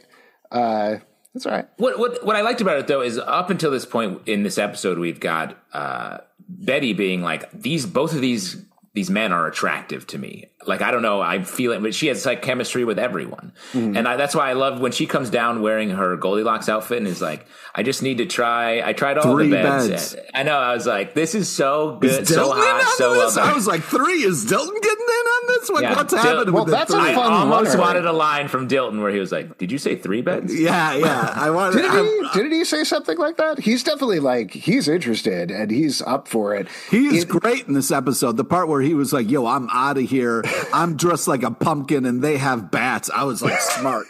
[0.52, 0.98] uh,
[1.34, 1.68] that's all right.
[1.78, 4.58] What what what I liked about it though is up until this point in this
[4.58, 10.08] episode, we've got uh, Betty being like these both of these these men are attractive
[10.08, 10.49] to me.
[10.65, 13.95] Like I don't know, I feel it, but she has like chemistry with everyone, mm-hmm.
[13.95, 17.08] and I, that's why I love when she comes down wearing her Goldilocks outfit and
[17.08, 19.88] is like, "I just need to try." I tried all three the beds.
[19.88, 20.15] beds.
[20.34, 20.58] I know.
[20.58, 23.39] I was like, "This is so good, so hot, so well.
[23.39, 25.25] I was like, three is Dilton getting in
[25.60, 25.84] on this one?
[25.84, 25.95] Yeah.
[25.95, 27.02] What's Dil- happening well, with that's three?
[27.02, 29.95] I almost one, wanted a line from Dilton where he was like, "Did you say
[29.95, 31.34] three beds?" Yeah, yeah.
[31.36, 31.82] I wanted.
[31.82, 32.41] did he?
[32.41, 33.60] Did he say something like that?
[33.60, 36.67] He's definitely like he's interested and he's up for it.
[36.89, 38.38] He is it, great in this episode.
[38.38, 40.43] The part where he was like, "Yo, I'm out of here.
[40.74, 44.08] I'm dressed like a pumpkin, and they have bats." I was like, "Smart."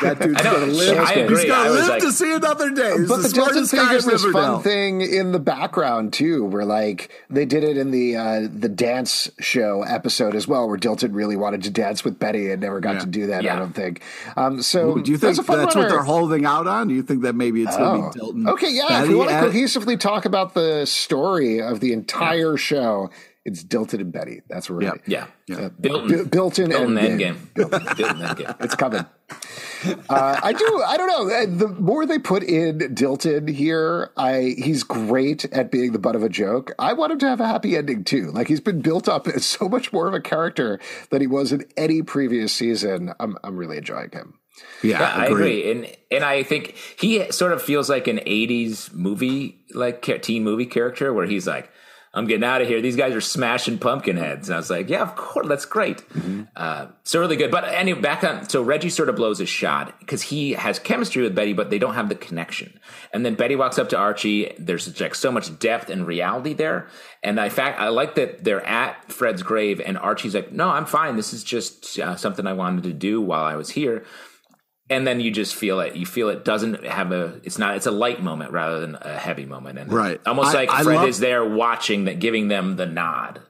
[0.00, 0.98] That dude's gonna live.
[0.98, 1.36] I agree.
[1.36, 2.96] He's gonna live like, to see another day.
[2.98, 6.64] He's but the, the Dilton thing is this fun thing in the background too, where
[6.64, 10.91] like they did it in the uh, the dance show episode as well, where Dilton
[11.12, 13.00] really wanted to dance with Betty and never got yeah.
[13.00, 13.42] to do that.
[13.42, 13.56] Yeah.
[13.56, 14.02] I don't think.
[14.36, 16.88] Um, so Ooh, do you think that's, that's what they're holding out on?
[16.88, 17.78] Do you think that maybe it's oh.
[17.78, 18.48] going to be Dilton?
[18.50, 18.88] Okay, yeah.
[18.88, 22.56] Betty if we want to cohesively talk about the story of the entire yeah.
[22.56, 23.10] show
[23.44, 24.42] it's Dilton and Betty.
[24.48, 25.56] That's where we're yeah, yeah.
[25.56, 27.54] Uh, Bilton, Bilton, Bilton and Endgame.
[27.54, 28.64] Bilton, Bilton Endgame.
[28.64, 29.04] It's coming.
[30.08, 30.82] Uh, I do.
[30.86, 31.34] I don't know.
[31.34, 36.16] Uh, the more they put in Dilton here, I he's great at being the butt
[36.16, 36.72] of a joke.
[36.78, 38.30] I want him to have a happy ending too.
[38.30, 41.52] Like he's been built up as so much more of a character than he was
[41.52, 43.12] in any previous season.
[43.18, 44.38] I'm I'm really enjoying him.
[44.82, 45.70] Yeah, yeah I agree.
[45.70, 50.66] And and I think he sort of feels like an '80s movie, like teen movie
[50.66, 51.70] character, where he's like
[52.14, 52.82] I'm getting out of here.
[52.82, 54.48] These guys are smashing pumpkin heads.
[54.48, 56.06] And I was like, yeah, of course, that's great.
[56.10, 56.42] Mm-hmm.
[56.54, 57.50] Uh, so really good.
[57.50, 58.46] But anyway, back on.
[58.50, 61.78] So Reggie sort of blows his shot because he has chemistry with Betty, but they
[61.78, 62.78] don't have the connection.
[63.14, 64.54] And then Betty walks up to Archie.
[64.58, 66.88] There's like so much depth and reality there.
[67.22, 70.86] And I fact, I like that they're at Fred's grave, and Archie's like, no, I'm
[70.86, 71.16] fine.
[71.16, 74.04] This is just uh, something I wanted to do while I was here
[74.92, 75.96] and then you just feel it.
[75.96, 77.40] You feel it doesn't have a.
[77.44, 77.76] It's not.
[77.76, 80.20] It's a light moment rather than a heavy moment, and right.
[80.26, 83.40] Almost I, like I Fred love, is there watching that, giving them the nod.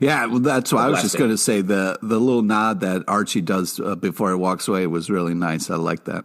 [0.00, 1.60] Yeah, well, that's what I was just going to say.
[1.60, 5.70] The the little nod that Archie does uh, before he walks away was really nice.
[5.70, 6.24] I like that.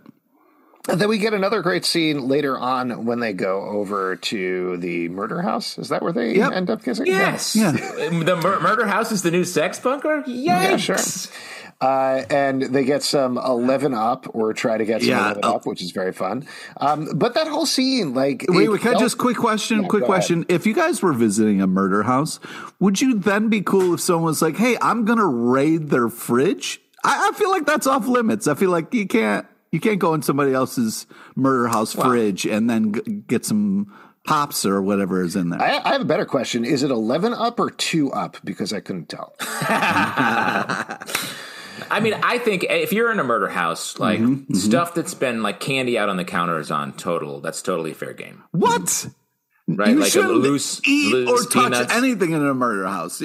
[0.89, 5.10] And then we get another great scene later on when they go over to the
[5.10, 5.78] murder house.
[5.78, 6.54] Is that where they yep.
[6.54, 7.06] end up kissing?
[7.06, 7.56] Yes.
[7.56, 7.71] Yeah.
[7.71, 10.24] the mur- murder house is the new sex bunker.
[10.24, 10.26] Yikes.
[10.28, 10.97] Yeah, sure.
[11.81, 15.53] Uh, and they get some 11 up or try to get some yeah, 11 uh,
[15.55, 16.47] up, which is very fun.
[16.77, 18.45] Um, but that whole scene, like.
[18.47, 19.81] Wait, wait can I just quick question?
[19.81, 20.39] Yeah, quick question.
[20.39, 20.51] Ahead.
[20.51, 22.39] If you guys were visiting a murder house,
[22.79, 26.07] would you then be cool if someone was like, hey, I'm going to raid their
[26.07, 26.79] fridge?
[27.03, 28.47] I, I, feel like that's off limits.
[28.47, 29.47] I feel like you can't.
[29.71, 33.93] You can't go in somebody else's murder house fridge and then g- get some
[34.25, 35.61] pops or whatever is in there.
[35.61, 36.65] I, I, have a better question.
[36.65, 38.35] Is it 11 up or 2 up?
[38.43, 39.33] Because I couldn't tell.
[41.91, 44.54] I mean, I think if you're in a murder house, like mm-hmm, mm-hmm.
[44.56, 47.41] stuff that's been like candy out on the counter is on total.
[47.41, 48.43] That's totally fair game.
[48.51, 49.08] What?
[49.67, 51.93] Right, you like a loose eat loose or touch peanuts.
[51.93, 53.21] anything in a murder house.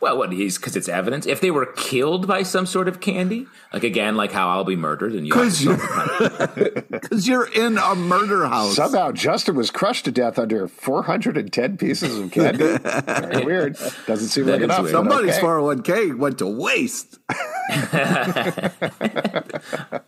[0.00, 1.26] Well, what is because it's evidence.
[1.26, 4.76] If they were killed by some sort of candy, like again, like how I'll be
[4.76, 5.78] murdered, and you because you're,
[7.10, 8.76] you're in a murder house.
[8.76, 12.78] Somehow, Justin was crushed to death under 410 pieces of candy.
[12.78, 13.78] Very weird.
[14.06, 14.88] Doesn't seem like enough.
[14.88, 15.46] Somebody's okay.
[15.46, 17.18] 401k went to waste.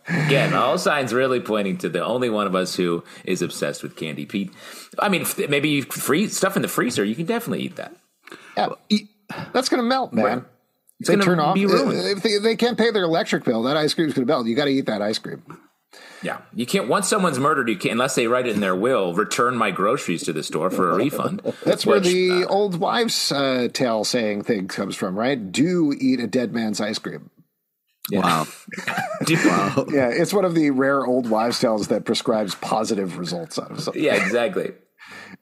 [0.07, 3.95] Again, all signs really pointing to the only one of us who is obsessed with
[3.95, 4.25] candy.
[4.25, 4.51] Pete,
[4.97, 7.03] I mean, maybe you freeze stuff in the freezer.
[7.03, 7.95] You can definitely eat that.
[8.55, 8.67] Yeah.
[8.67, 9.09] Well, eat,
[9.53, 10.25] that's going to melt, man.
[10.25, 10.43] Right.
[10.99, 11.55] It's they turn off.
[11.57, 14.47] If they, they, can't pay their electric bill, that ice cream's going to melt.
[14.47, 15.43] You got to eat that ice cream.
[16.21, 16.89] Yeah, you can't.
[16.89, 19.13] Once someone's murdered, you can't unless they write it in their will.
[19.13, 21.41] Return my groceries to the store for a refund.
[21.63, 25.51] That's which, where the uh, old wives' uh, tale saying thing comes from, right?
[25.51, 27.29] Do eat a dead man's ice cream.
[28.09, 28.21] Yeah.
[28.21, 28.47] Wow.
[29.29, 29.85] wow.
[29.89, 33.79] Yeah, it's one of the rare old wives' tales that prescribes positive results out of
[33.79, 34.03] something.
[34.03, 34.73] Yeah, exactly.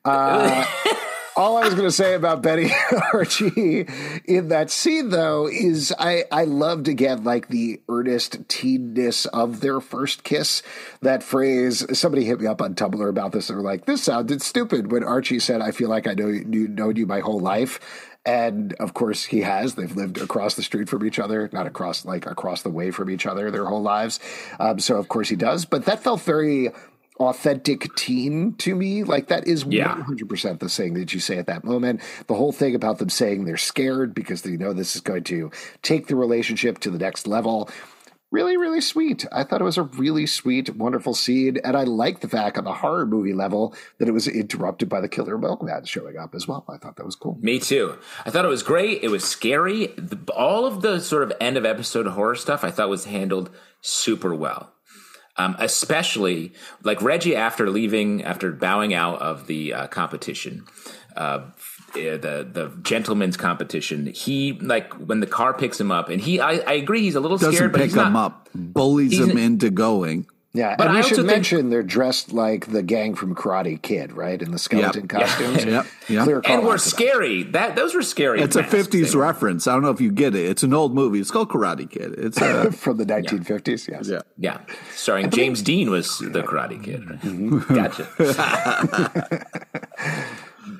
[0.06, 0.65] Uh,
[1.38, 2.71] all I was going to say about Betty
[3.13, 3.88] Archie
[4.26, 9.80] in that scene, though, is I, I loved again like the earnest teenness of their
[9.80, 10.63] first kiss.
[11.02, 13.47] That phrase, somebody hit me up on Tumblr about this.
[13.47, 16.67] They were like, "This sounded stupid." When Archie said, "I feel like I know you,
[16.67, 17.80] known you my whole life,"
[18.26, 19.76] and of course he has.
[19.76, 23.12] They've lived across the street from each other, not across like across the way from
[23.12, 24.19] each other their whole lives.
[24.60, 25.65] Um, so of course he does.
[25.65, 26.71] But that felt very
[27.20, 29.04] authentic teen to me.
[29.04, 29.96] Like that is yeah.
[29.96, 32.02] 100% the thing that you say at that moment.
[32.28, 35.52] The whole thing about them saying they're scared because they know this is going to
[35.82, 37.70] take the relationship to the next level.
[38.30, 39.26] Really, really sweet.
[39.32, 41.60] I thought it was a really sweet, wonderful scene.
[41.64, 45.00] And I like the fact on the horror movie level that it was interrupted by
[45.00, 46.66] the killer milkman showing up as well.
[46.68, 47.38] I thought that was cool.
[47.42, 47.98] Me too.
[48.26, 49.02] I thought it was great.
[49.02, 49.88] It was scary.
[49.96, 53.50] The, all of the sort of end of episode horror stuff I thought was handled
[53.80, 54.74] super well.
[55.39, 60.65] Um, especially like Reggie after leaving, after bowing out of the uh, competition,
[61.15, 61.41] uh,
[61.93, 64.08] the the gentleman's competition.
[64.08, 67.19] He like when the car picks him up, and he I, I agree he's a
[67.19, 70.28] little Doesn't scared, but pick he's not, him up, bullies him into going.
[70.54, 73.36] Yeah, But and we I should also think- mention they're dressed like the gang from
[73.36, 74.42] Karate Kid, right?
[74.42, 75.10] In the skeleton Yep.
[75.10, 75.66] costumes.
[75.66, 76.24] Yep, yep.
[76.24, 76.90] Clear and call we're out to that.
[76.90, 77.44] scary.
[77.44, 78.42] That those were scary.
[78.42, 79.67] It's a '50s They reference.
[79.67, 80.46] I don't know if you get it.
[80.46, 81.19] It's an old movie.
[81.19, 82.15] It's called Karate Kid.
[82.17, 83.88] It's uh, from the 1950s.
[83.88, 84.08] Yes.
[84.10, 84.21] yeah.
[84.38, 84.60] Yeah,
[84.96, 87.08] starring James Dean was the Karate Kid.
[87.08, 87.19] right?
[87.21, 87.74] Mm-hmm.
[87.76, 88.08] Gotcha.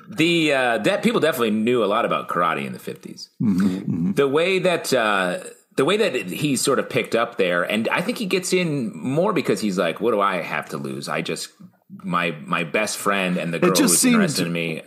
[0.08, 4.12] the uh, that people definitely knew a lot about karate in the 50s Mm-hmm.
[4.12, 5.38] The way that uh,
[5.78, 8.94] the way that he's sort of picked up there, and I think he gets in
[8.94, 11.08] more because he's like, "What do I have to lose?
[11.08, 11.48] I just
[11.88, 14.82] my my best friend and the girl just who's interested in me."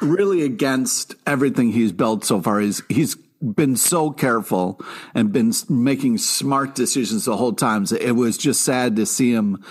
[0.00, 2.60] really against everything he's built so far.
[2.60, 4.80] He's he's been so careful
[5.14, 7.86] and been making smart decisions the whole time.
[7.86, 9.64] So it was just sad to see him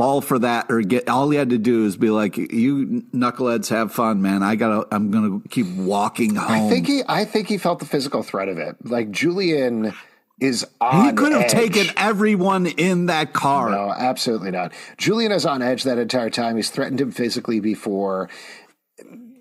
[0.00, 3.68] fall for that or get all he had to do is be like you knuckleheads
[3.68, 7.02] have fun man i gotta i'm gonna keep walking home I think he.
[7.06, 8.76] I think he felt the physical threat of it.
[8.84, 9.92] Like Julian
[10.40, 11.04] is on.
[11.06, 11.50] he could have edge.
[11.50, 14.72] taken everyone in that car No, absolutely not.
[14.96, 16.56] Julian is on edge that entire time.
[16.56, 18.28] He's threatened him physically before.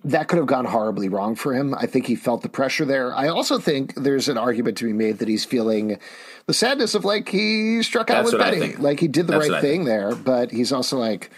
[0.06, 1.76] That could have gone horribly wrong for him.
[1.76, 3.14] I think he felt the pressure there.
[3.14, 6.00] I also think there's an argument to be made that he's feeling
[6.46, 8.76] the sadness of like he struck out That's with Betty.
[8.78, 11.32] Like he did the That's right thing there, but he's also like,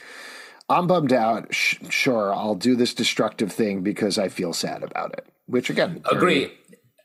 [0.70, 1.54] I'm bummed out.
[1.54, 5.26] Sh- sure, I'll do this destructive thing because I feel sad about it.
[5.48, 6.52] Which again, very- Agree.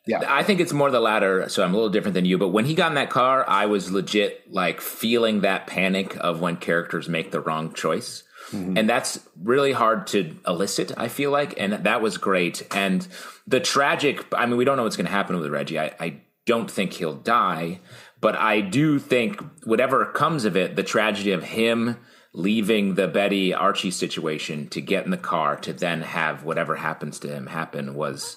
[0.06, 0.22] Yeah.
[0.28, 2.38] I think it's more the latter, so I'm a little different than you.
[2.38, 6.40] But when he got in that car, I was legit like feeling that panic of
[6.40, 8.22] when characters make the wrong choice.
[8.50, 8.78] Mm-hmm.
[8.78, 11.58] And that's really hard to elicit, I feel like.
[11.58, 12.66] And that was great.
[12.74, 13.06] And
[13.46, 15.78] the tragic, I mean, we don't know what's going to happen with Reggie.
[15.78, 17.80] I, I don't think he'll die,
[18.20, 21.96] but I do think whatever comes of it, the tragedy of him
[22.32, 27.18] leaving the Betty Archie situation to get in the car to then have whatever happens
[27.20, 28.36] to him happen was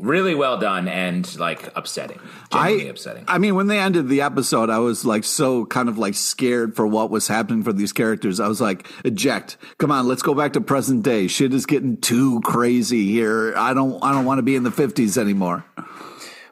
[0.00, 2.18] really well done and like upsetting
[2.50, 5.88] genuinely I, upsetting I mean, when they ended the episode, I was like so kind
[5.88, 8.40] of like scared for what was happening for these characters.
[8.40, 9.56] I was like, eject.
[9.78, 11.26] Come on, let's go back to present day.
[11.26, 13.54] Shit is getting too crazy here.
[13.56, 15.64] I don't I don't want to be in the fifties anymore.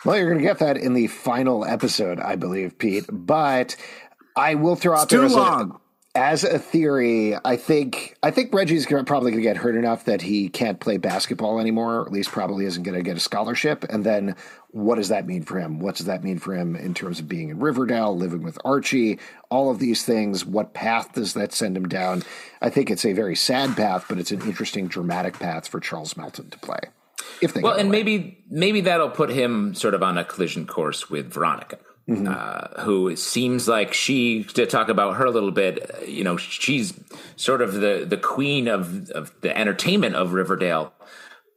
[0.05, 3.05] Well, you're going to get that in the final episode, I believe, Pete.
[3.11, 3.77] But
[4.37, 5.73] I will throw out there too long.
[5.73, 5.88] A,
[6.19, 7.37] as a theory.
[7.45, 10.97] I think I think Reggie's probably going to get hurt enough that he can't play
[10.97, 12.01] basketball anymore.
[12.01, 13.85] Or at least, probably isn't going to get a scholarship.
[13.85, 14.35] And then,
[14.73, 15.79] what does that mean for him?
[15.79, 19.21] What does that mean for him in terms of being in Riverdale, living with Archie,
[19.49, 20.45] all of these things?
[20.45, 22.25] What path does that send him down?
[22.61, 26.17] I think it's a very sad path, but it's an interesting, dramatic path for Charles
[26.17, 26.81] Melton to play.
[27.41, 27.99] If they well and away.
[27.99, 31.79] maybe maybe that'll put him sort of on a collision course with veronica
[32.09, 36.39] uh, who seems like she to talk about her a little bit uh, you know
[36.39, 36.99] she's
[37.37, 40.93] sort of the the queen of of the entertainment of riverdale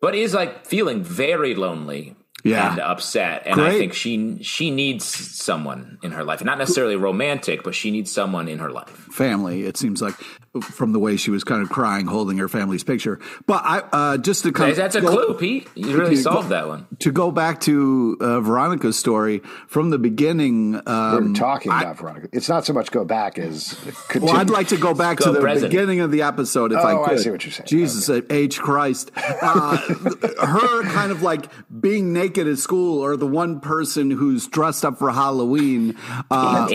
[0.02, 2.72] but is like feeling very lonely Yeah.
[2.72, 7.64] and upset and i think she she needs someone in her life not necessarily romantic
[7.64, 10.14] but she needs someone in her life Family, it seems like
[10.62, 13.20] from the way she was kind of crying, holding her family's picture.
[13.46, 16.22] But I uh, just to kind of that's a go- clue pete you really you
[16.22, 21.34] solved go- that one To go back to uh, Veronica's story from the beginning, um,
[21.34, 22.30] We're talking about Veronica.
[22.32, 23.74] It's not so much go back as
[24.08, 24.28] continue.
[24.32, 25.70] Well, I'd like to go back Go to the present.
[25.72, 27.20] beginning of the episode if Oh, I could.
[27.20, 27.68] see what you're saying.
[27.68, 29.12] Jesus, H Christ.
[29.18, 29.76] Uh,
[30.39, 31.48] her kind of like
[31.82, 35.96] being naked at school or the one person who's dressed up for Halloween.
[36.30, 36.68] Uh,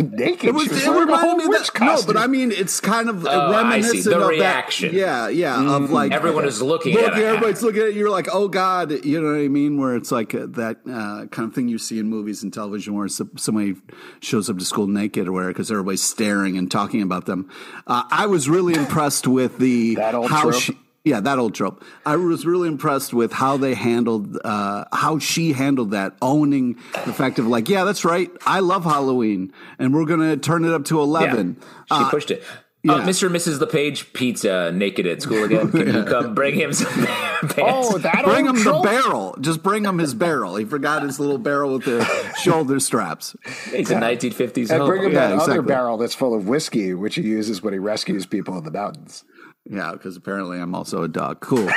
[0.00, 0.44] naked.
[0.44, 1.80] it was, it reminded me of witch that.
[1.82, 3.88] No, but I mean, it's kind of Oh, I see.
[3.88, 4.88] reminiscent The of reaction.
[4.94, 5.74] That, yeah, yeah.
[5.76, 7.24] Of like Everyone is looking look, at it.
[7.24, 7.94] everybody's looking at it.
[7.94, 9.78] You're like, oh God, you know what I mean?
[9.78, 12.94] Where it's like uh, that uh, kind of thing you see in movies and television,
[12.94, 13.74] where somebody
[14.20, 17.50] shows up to school naked or whatever because everybody's staring and talking about them.
[17.86, 20.54] Uh, I was really impressed with the That old how trope?
[20.54, 20.78] she.
[21.04, 21.84] Yeah, that old trope.
[22.06, 27.12] I was really impressed with how they handled, uh, how she handled that, owning the
[27.12, 28.30] fact of like, yeah, that's right.
[28.46, 31.56] I love Halloween, and we're gonna turn it up to eleven.
[31.90, 32.42] Yeah, she Uh, pushed it.
[32.82, 32.92] yeah.
[32.94, 33.26] Uh, Mr.
[33.26, 33.60] and Mrs.
[33.60, 35.70] LePage pizza naked at school again.
[35.70, 37.54] Can you come bring him some pants?
[37.58, 39.36] oh, that Bring old him the barrel.
[39.42, 40.56] Just bring him his barrel.
[40.56, 42.02] He forgot his little barrel with the
[42.42, 43.36] shoulder straps.
[43.74, 44.88] It's a 1950s And home.
[44.88, 47.78] bring him Yeah, that other barrel that's full of whiskey, which he uses when he
[47.78, 49.22] rescues people in the mountains.
[49.66, 51.40] Yeah, because apparently I'm also a dog.
[51.40, 51.68] Cool.
[51.68, 51.70] Uh,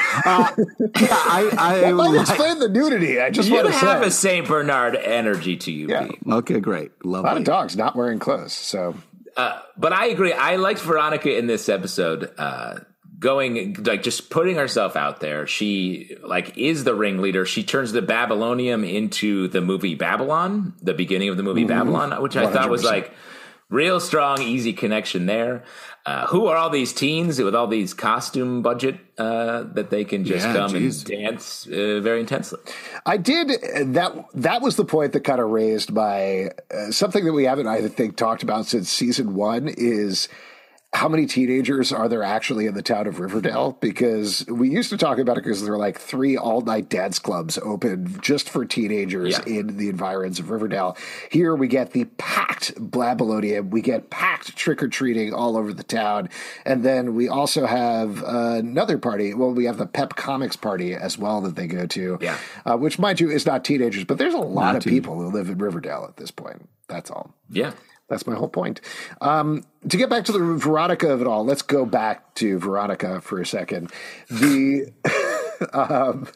[0.56, 0.58] yeah,
[1.10, 1.50] I,
[1.88, 3.22] I Well, like- explain the nudity.
[3.22, 4.08] I just You want to have say.
[4.08, 6.08] a Saint Bernard energy to you, Yeah.
[6.08, 6.20] Pete.
[6.30, 8.54] okay, great, Love a lot of dogs not wearing clothes.
[8.54, 8.96] So
[9.38, 10.34] Uh, but I agree.
[10.34, 12.32] I liked Veronica in this episode.
[12.38, 12.80] Uh,
[13.20, 15.48] going like just putting herself out there.
[15.48, 17.46] She like is the ringleader.
[17.48, 22.36] She turns the Babylonium into the movie Babylon, the beginning of the movie Babylon, which
[22.38, 23.12] I thought was like
[23.70, 25.63] real strong, easy connection there.
[26.05, 30.24] Uh, who are all these teens with all these costume budget uh, that they can
[30.24, 31.01] just Yeah, come geez.
[31.01, 32.59] and dance uh, very intensely?
[33.05, 33.49] I did
[33.93, 34.26] that.
[34.34, 37.86] That was the point that kind of raised by uh, something that we haven't, I
[37.89, 40.30] think, talked about since season one is
[40.98, 43.78] how many teenagers are there actually in the town of Riverdale?
[43.80, 47.20] Because we used to talk about it because there were like three all night dance
[47.20, 49.60] clubs open just for teenagers Yeah.
[49.60, 50.98] in the environs of Riverdale.
[51.30, 55.84] Here we get the packed Babylonium, we get packed trick or treating all over the
[55.84, 56.30] town,
[56.66, 59.34] and then we also have another party.
[59.36, 62.38] Well, we have the Pep Comics party as well that they go to, Yeah.
[62.66, 65.28] uh, which, mind you, is not teenagers, but there's a lot Not of people who
[65.30, 66.68] live in Riverdale at this point.
[66.88, 67.36] That's all.
[67.50, 67.74] Yeah.
[68.10, 68.82] That's my whole point.
[69.20, 73.22] Um, to get back to the Veronica of it all, let's go back to Veronica
[73.22, 73.91] for a second.
[74.30, 74.93] The
[75.74, 76.28] um,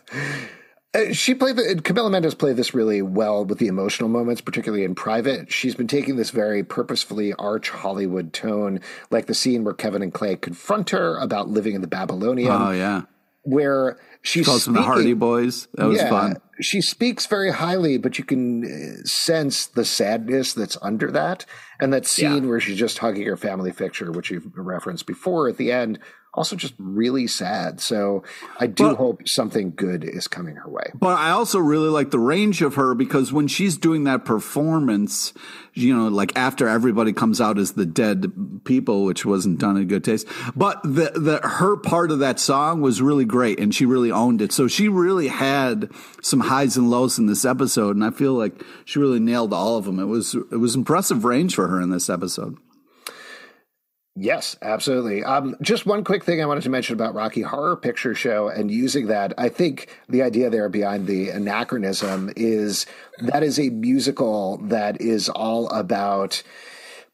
[0.93, 4.83] uh, she played the Camila Mendes played this really well with the emotional moments, particularly
[4.83, 5.51] in private.
[5.51, 10.13] She's been taking this very purposefully arch Hollywood tone, like the scene where Kevin and
[10.13, 13.03] Clay confront her about living in the Babylonium, Oh yeah,
[13.43, 15.67] where she's calls them the Hardy Boys.
[15.75, 16.37] That was fun.
[16.59, 21.45] she speaks very highly, but you can uh, sense the sadness that's under that.
[21.79, 22.49] And that scene Yeah.
[22.49, 25.97] where she's just hugging her family picture, which you've referenced before at the end,
[26.33, 27.81] also just really sad.
[27.81, 28.23] So
[28.57, 30.91] I do Well- hope something good is coming her way.
[30.97, 35.33] But I also really like the range of her because when she's doing that performance,
[35.73, 38.31] you know, like after everybody comes out as the dead
[38.63, 40.25] people, which wasn't done in good taste,
[40.55, 44.41] but the, the, her part of that song was really great and she really owned
[44.41, 44.53] it.
[44.53, 47.97] So she really had some highs and lows in this episode.
[47.97, 49.99] And I feel like she really nailed all of them.
[49.99, 52.57] It was, it was impressive range for her in this episode.
[54.15, 55.23] Yes, absolutely.
[55.23, 58.69] Um, just one quick thing I wanted to mention about Rocky Horror Picture Show and
[58.69, 59.33] using that.
[59.37, 62.85] I think the idea there behind the anachronism is
[63.19, 66.43] that is a musical that is all about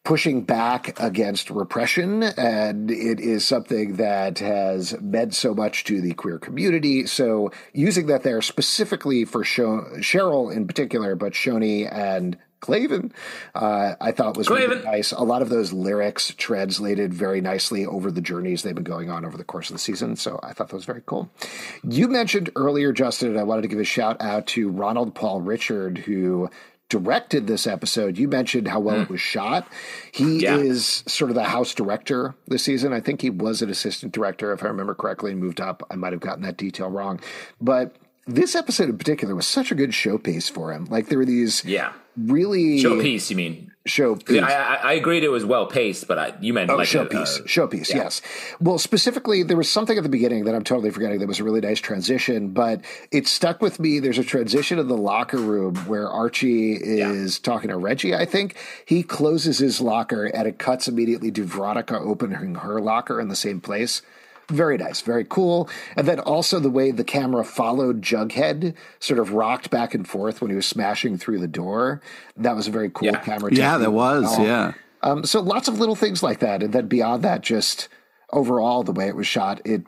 [0.04, 2.24] pushing back against repression.
[2.24, 7.06] And it is something that has meant so much to the queer community.
[7.06, 13.12] So using that there specifically for Cheryl in particular, but Choni and Clavin,
[13.56, 15.12] uh, I thought was really nice.
[15.12, 19.26] A lot of those lyrics translated very nicely over the journeys they've been going on
[19.26, 20.16] over the course of the season.
[20.16, 21.30] So I thought that was very cool.
[21.88, 25.42] You mentioned earlier, Justin, and I wanted to give a shout out to Ronald Paul
[25.42, 26.50] Richard, who
[26.90, 28.18] directed this episode.
[28.18, 29.68] You mentioned how well it was shot.
[30.14, 30.56] He Yeah.
[30.56, 32.94] is sort of the house director this season.
[32.94, 35.84] I think he was an assistant director, if I remember correctly, and moved up.
[35.92, 37.20] I might have gotten that detail wrong.
[37.60, 40.86] But this episode in particular was such a good showpiece for him.
[40.90, 41.92] Like there were these Yeah.
[42.18, 43.72] Really Showpiece, you mean?
[43.88, 44.44] showpiece.
[44.44, 47.40] I, I, I agreed it was well paced, but I, you meant Oh, like showpiece,
[47.40, 47.90] a- showpiece.
[47.90, 47.98] yeah.
[48.04, 48.22] Yes.
[48.60, 51.20] Well, specifically, there was something at the beginning that I'm totally forgetting.
[51.20, 54.00] That was a really nice transition, but it stuck with me.
[54.00, 58.14] There's a transition in the locker room where Archie is talking to Reggie.
[58.14, 63.22] I think he closes his locker, and it cuts immediately to Veronica opening her locker
[63.22, 64.02] in the same place.
[64.50, 65.70] Very nice, very cool.
[65.98, 70.42] And then also the way the camera followed Jughead, sort of rocked back and forth
[70.42, 72.02] when he was smashing through the door.
[72.38, 73.20] That was a very cool Yeah.
[73.20, 73.52] camera.
[73.54, 74.32] Yeah, technique that was.
[74.34, 74.40] as.
[74.40, 74.72] Yeah.
[75.04, 77.90] Um, so lots of little things like that, and then beyond that, just
[78.32, 79.62] overall the way it was shot.
[79.66, 79.84] It,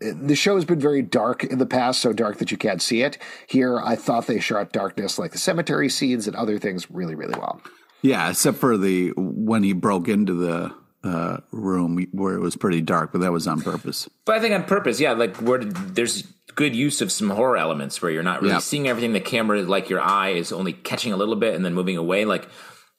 [0.00, 2.80] it the show has been very dark in the past, so dark that you can't
[2.82, 3.18] see it.
[3.48, 7.38] Here, I thought they shot darkness like the cemetery scenes and other things really, really
[7.38, 7.60] well.
[8.00, 10.72] Yeah, except for the when he broke into the
[11.04, 14.08] uh, room where it was pretty dark, but that was on purpose.
[14.24, 15.12] But I think on purpose, yeah.
[15.12, 16.22] Like where there's
[16.54, 18.58] good use of some horror elements where you're not really Yeah.
[18.60, 19.12] seeing everything.
[19.12, 22.24] The camera, like your eye, is only catching a little bit and then moving away.
[22.24, 22.48] Like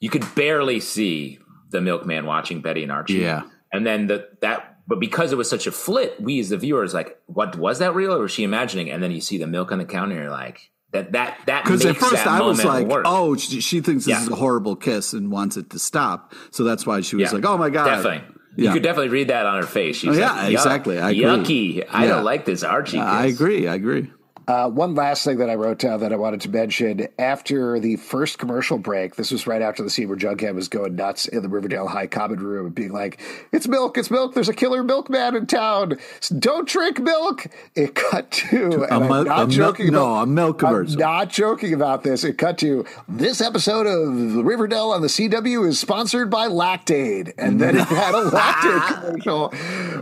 [0.00, 1.38] you could barely see
[1.70, 3.14] the milkman watching Betty and Archie.
[3.14, 3.42] Yeah.
[3.72, 4.72] and then the that.
[4.88, 7.96] But because it was such a flit, we as the viewers like, what was that
[7.96, 8.88] real or was she imagining?
[8.88, 11.64] And then you see the milk on the counter, and you're like, that that that
[11.64, 13.04] Because at first I was like, work.
[13.06, 14.22] "Oh, she, she thinks this Yeah.
[14.22, 17.36] is a horrible kiss and wants it to stop," so that's why she was Yeah.
[17.36, 18.22] like, "Oh my god!" Definitely.
[18.58, 18.68] Yeah.
[18.70, 19.96] You could definitely read that on her face.
[19.98, 20.98] She's Oh, yeah, like, exactly.
[20.98, 21.24] I agree.
[21.24, 21.86] Yucky.
[21.90, 22.98] I don't like this Archie.
[22.98, 23.68] I agree.
[23.68, 24.10] I agree.
[24.48, 27.96] Uh, one last thing that I wrote down that I wanted to mention after the
[27.96, 31.42] first commercial break, this was right after the scene where Jughead was going nuts in
[31.42, 33.20] the Riverdale High Common Room and being like,
[33.52, 35.98] It's milk, it's milk, there's a killer milkman in town.
[36.38, 37.48] Don't drink milk.
[37.74, 40.96] It cut to, and I'm not a mil- joking no, about, a milk I'm commercial.
[40.98, 42.22] not joking about this.
[42.22, 47.32] It cut to this episode of Riverdale on the CW is sponsored by Lactaid.
[47.36, 49.48] And then it had a Lactaid commercial,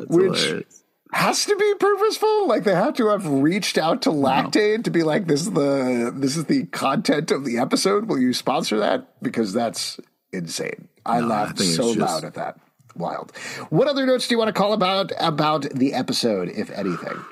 [0.09, 0.84] which hilarious.
[1.15, 2.49] Has to be purposeful.
[2.49, 6.13] Like they have to have reached out to Lactaid to be like, this is the
[6.15, 8.07] this is the content of the episode.
[8.07, 9.23] Will you sponsor that?
[9.23, 9.99] Because that's
[10.33, 10.89] insane.
[11.07, 12.59] I laughed think it's so just- loud at that.
[12.97, 13.33] Wild.
[13.71, 17.25] What other notes do you want to call about about the episode, if anything?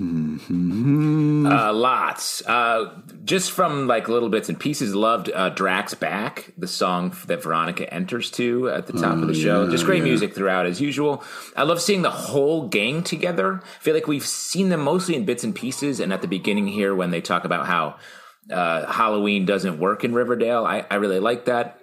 [0.00, 2.44] Uh, lots.
[2.46, 4.94] Uh, just from like little bits and pieces.
[4.94, 9.34] Loved uh, Drax Back, the song that Veronica enters to at the top of the
[9.34, 9.68] show.
[9.70, 11.22] just great music throughout as usual.
[11.56, 13.60] I love seeing the whole gang together.
[13.62, 16.00] I feel like we've seen them mostly in bits and pieces.
[16.00, 17.96] And at the beginning here, when they talk about how
[18.50, 21.78] uh, Halloween doesn't work in Riverdale, I, I really like that.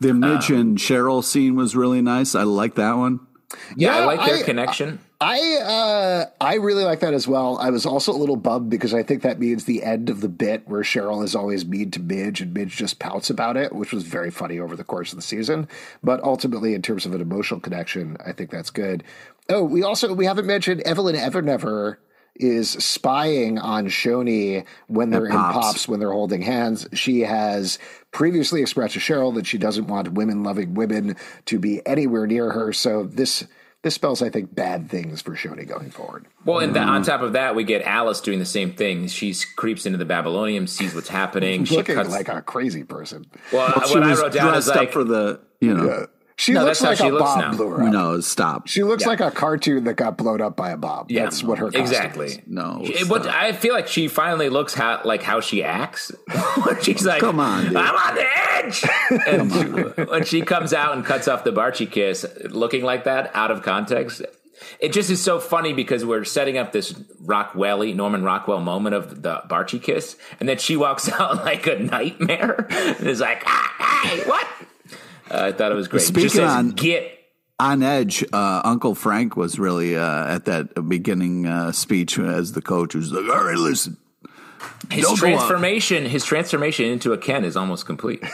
[0.00, 2.34] The Midge and Cheryl scene was really nice.
[2.34, 3.20] I like that one.
[3.76, 5.00] Yeah, I like their I- connection.
[5.13, 7.56] I uh, I really like that as well.
[7.58, 10.28] I was also a little bummed because I think that means the end of the
[10.28, 13.92] bit where Cheryl is always mean to Midge and Midge just pouts about it, which
[13.92, 15.68] was very funny over the course of the season.
[16.02, 19.04] But ultimately, in terms of an emotional connection, I think that's good.
[19.48, 21.96] Oh, we also we haven't mentioned Evelyn Evernever
[22.36, 25.54] is spying on Choni when they're in Pops.
[25.54, 26.88] pops when they're holding hands.
[26.92, 27.78] She has
[28.10, 31.16] previously expressed to Cheryl that she doesn't want women loving women
[31.46, 32.72] to be anywhere near her.
[32.72, 33.46] So this
[33.84, 36.26] this spells, I think, bad things for Choni going forward.
[36.44, 39.06] Well, and th- on top of that, we get Alice doing the same thing.
[39.06, 41.64] She creeps into the Babylonium, sees what's happening.
[41.74, 42.10] She Looking cuts.
[42.10, 43.26] like a crazy person.
[43.52, 45.88] well, She what I was wrote down is dressed like, up for the, you know,
[45.88, 46.06] Uh,
[46.36, 47.56] she No, looks that's how like she a looks bomb now.
[47.56, 47.92] blew her up.
[47.92, 48.66] no, stop.
[48.66, 49.08] She looks Yeah.
[49.10, 51.06] like a cartoon that got blown up by a bomb.
[51.08, 52.26] Yeah, That's what her costume exactly.
[52.26, 52.38] is.
[52.46, 56.10] No, It- what I feel like she finally looks how, like how she acts.
[56.82, 57.76] she's like, Come on, dude.
[57.76, 58.84] I'm on the edge."
[59.26, 59.52] And
[59.96, 63.50] she- when she comes out and cuts off the Barchi kiss, looking like that out
[63.50, 64.22] of context,
[64.80, 66.92] it just is so funny because we're setting up this
[67.24, 71.78] Rockwelly Norman Rockwell moment of the Barchi kiss, and then she walks out like a
[71.78, 74.46] nightmare and is like, ah, "Hey, what?"
[75.30, 76.02] Uh, I thought it was great.
[76.02, 77.10] Speaking just says, on- "Get."
[77.60, 82.60] on edge, uh, Uncle Frank was really uh, at that beginning uh, speech as the
[82.62, 82.94] coach.
[82.94, 83.96] Was like, "All right, listen,
[84.90, 88.22] His Don't transformation, his transformation into a Ken is almost complete.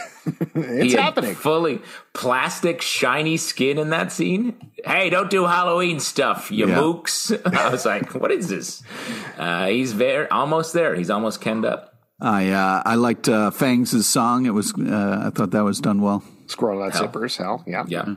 [0.54, 1.34] It's happening.
[1.34, 1.80] Fully
[2.12, 4.54] plastic, shiny skin in that scene.
[4.84, 6.76] Hey, don't do Halloween stuff, you Yeah.
[6.78, 7.30] mooks.
[7.56, 8.82] I was like, what is this?
[9.38, 10.94] Uh, he's there, almost there.
[10.94, 11.94] He's almost kenned up.
[12.20, 14.46] I uh, I liked uh, Fangs' song.
[14.46, 16.22] It was uh, I thought that was done well.
[16.50, 17.84] Squirrel nut zippers, hell, yeah.
[17.86, 18.14] Yeah.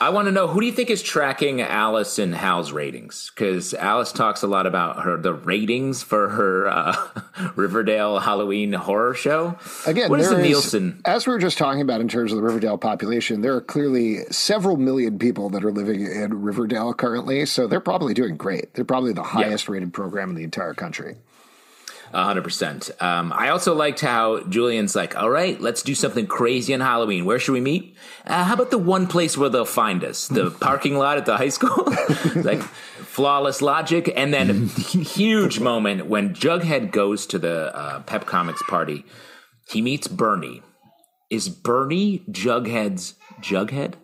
[0.00, 3.30] I want to know who do you think is tracking Alice and Hal's ratings?
[3.34, 6.96] Because Alice talks a lot about her the ratings for her uh,
[7.56, 9.56] Riverdale Halloween horror show.
[9.86, 11.00] Again, what is the Nielsen?
[11.04, 14.24] as we were just talking about in terms of the Riverdale population, there are clearly
[14.30, 18.74] several million people that are living in Riverdale currently, so they're probably doing great.
[18.74, 21.16] They're probably the highest rated program in the entire country.
[22.22, 22.90] Hundred percent.
[23.00, 27.24] Um, I also liked how Julian's like, "All right, let's do something crazy on Halloween.
[27.24, 27.96] Where should we meet?
[28.26, 30.28] Uh, how about the one place where they'll find us?
[30.28, 31.92] The parking lot at the high school."
[32.36, 38.62] like flawless logic, and then huge moment when Jughead goes to the uh, Pep Comics
[38.64, 39.04] party.
[39.68, 40.62] He meets Bernie.
[41.30, 43.94] Is Bernie Jughead's Jughead?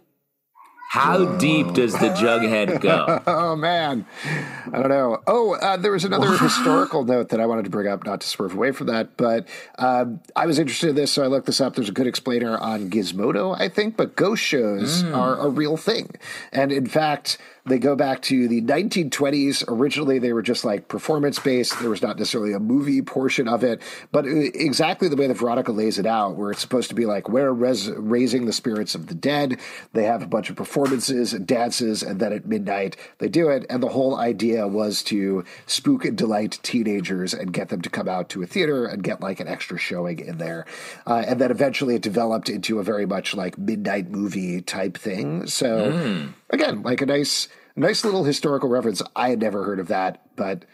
[0.91, 3.22] How deep does the Jughead go?
[3.30, 5.22] Oh man, I don't know.
[5.24, 8.26] Oh, uh, there was another historical note that I wanted to bring up, not to
[8.26, 9.47] swerve away from that, but
[9.78, 11.76] um, I was interested in this, so I looked this up.
[11.76, 16.11] There's a good explainer on Gizmodo, I think, but ghost shows are a real thing,
[16.53, 17.38] and in fact,
[17.70, 19.64] they go back to the 1920s.
[19.68, 21.78] Originally, they were just like performance based.
[21.80, 23.80] There was not necessarily a movie portion of it,
[24.12, 27.06] but uh, exactly the way that Veronica lays it out, where it's supposed to be
[27.06, 29.58] like we're res- raising the spirits of the dead.
[29.92, 33.66] They have a bunch of performances and dances, and then at midnight they do it.
[33.70, 38.08] And the whole idea was to spook and delight teenagers and get them to come
[38.08, 40.66] out to a theater and get like an extra showing in there.
[41.06, 45.46] Uh, and then eventually it developed into a very much like midnight movie type thing.
[45.46, 47.48] So again, like a nice,
[47.81, 49.03] nice little historical reference.
[49.16, 50.64] I had never heard of that, but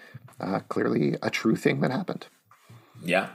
[0.41, 2.27] uh, clearly a true thing that happened.
[3.03, 3.29] Yeah.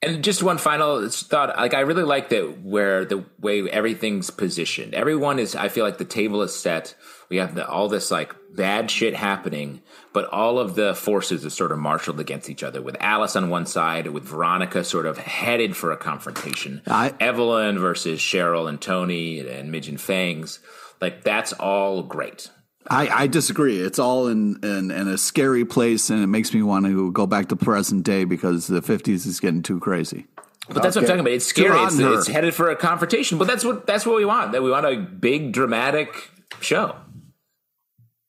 [0.00, 4.94] And just one final thought, like I really like that where the way everything's positioned.
[4.94, 6.94] Everyone is I feel like the table is set.
[7.28, 11.50] We have the, all this like bad shit happening, but all of the forces are
[11.50, 15.18] sort of marshaled against each other with Alice on one side, with Veronica sort of
[15.18, 16.80] headed for a confrontation.
[16.86, 20.60] I- Evelyn versus Cheryl and Toni and Midge and Fangs.
[21.00, 22.50] Like that's all great.
[22.90, 23.80] I, I disagree.
[23.80, 27.26] It's all in, in in a scary place, and it makes me want to go
[27.26, 30.26] back to present day because the '50s is getting too crazy.
[30.68, 31.32] But that's what I'm talking about.
[31.32, 31.78] It's scary.
[31.84, 33.38] It's, it's headed for a confrontation.
[33.38, 34.52] But that's what that's what we want.
[34.52, 36.30] That we want a big dramatic
[36.60, 36.96] show.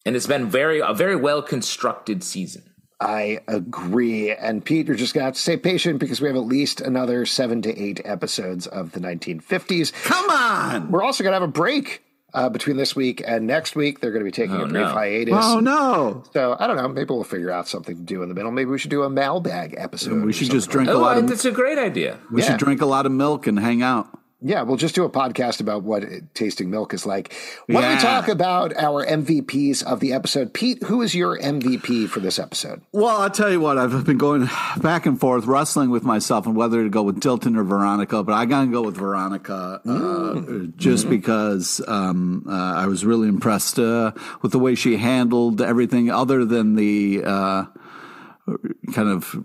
[0.06, 2.64] And it's been very a very well constructed season.
[3.02, 4.32] I agree.
[4.32, 6.82] And Pete, you're just going to have to stay patient because we have at least
[6.82, 9.94] another seven to eight episodes of the 1950s.
[10.04, 10.92] Come on!
[10.92, 12.04] We're also going to have a break
[12.34, 14.00] uh, between this week and next week.
[14.00, 14.88] They're going to be taking Oh, a brief no.
[14.88, 15.34] hiatus.
[15.38, 16.24] Oh no!
[16.34, 16.88] So I don't know.
[16.88, 18.52] Maybe we'll figure out something to do in the middle.
[18.52, 20.24] Maybe we should do a mailbag episode.
[20.24, 21.28] We should just something drink a Oh, lot of.
[21.28, 22.20] that's a great idea.
[22.32, 22.50] We Yeah.
[22.50, 24.08] should drink a lot of milk and hang out.
[24.42, 27.34] Yeah, we'll just do a podcast about what tasting milk is like.
[27.68, 30.54] Why don't we talk about our MVPs of the episode?
[30.54, 32.82] Pete, who is your MVP for this episode?
[32.94, 36.56] Well, I'll tell you what, I've been going back and forth, wrestling with myself on
[36.56, 40.68] whether to go with Dilton or Veronica, but I got to go with Veronica uh,
[40.78, 46.10] just because um, uh, I was really impressed uh, with the way she handled everything
[46.10, 47.66] other than the uh,
[48.94, 49.36] kind of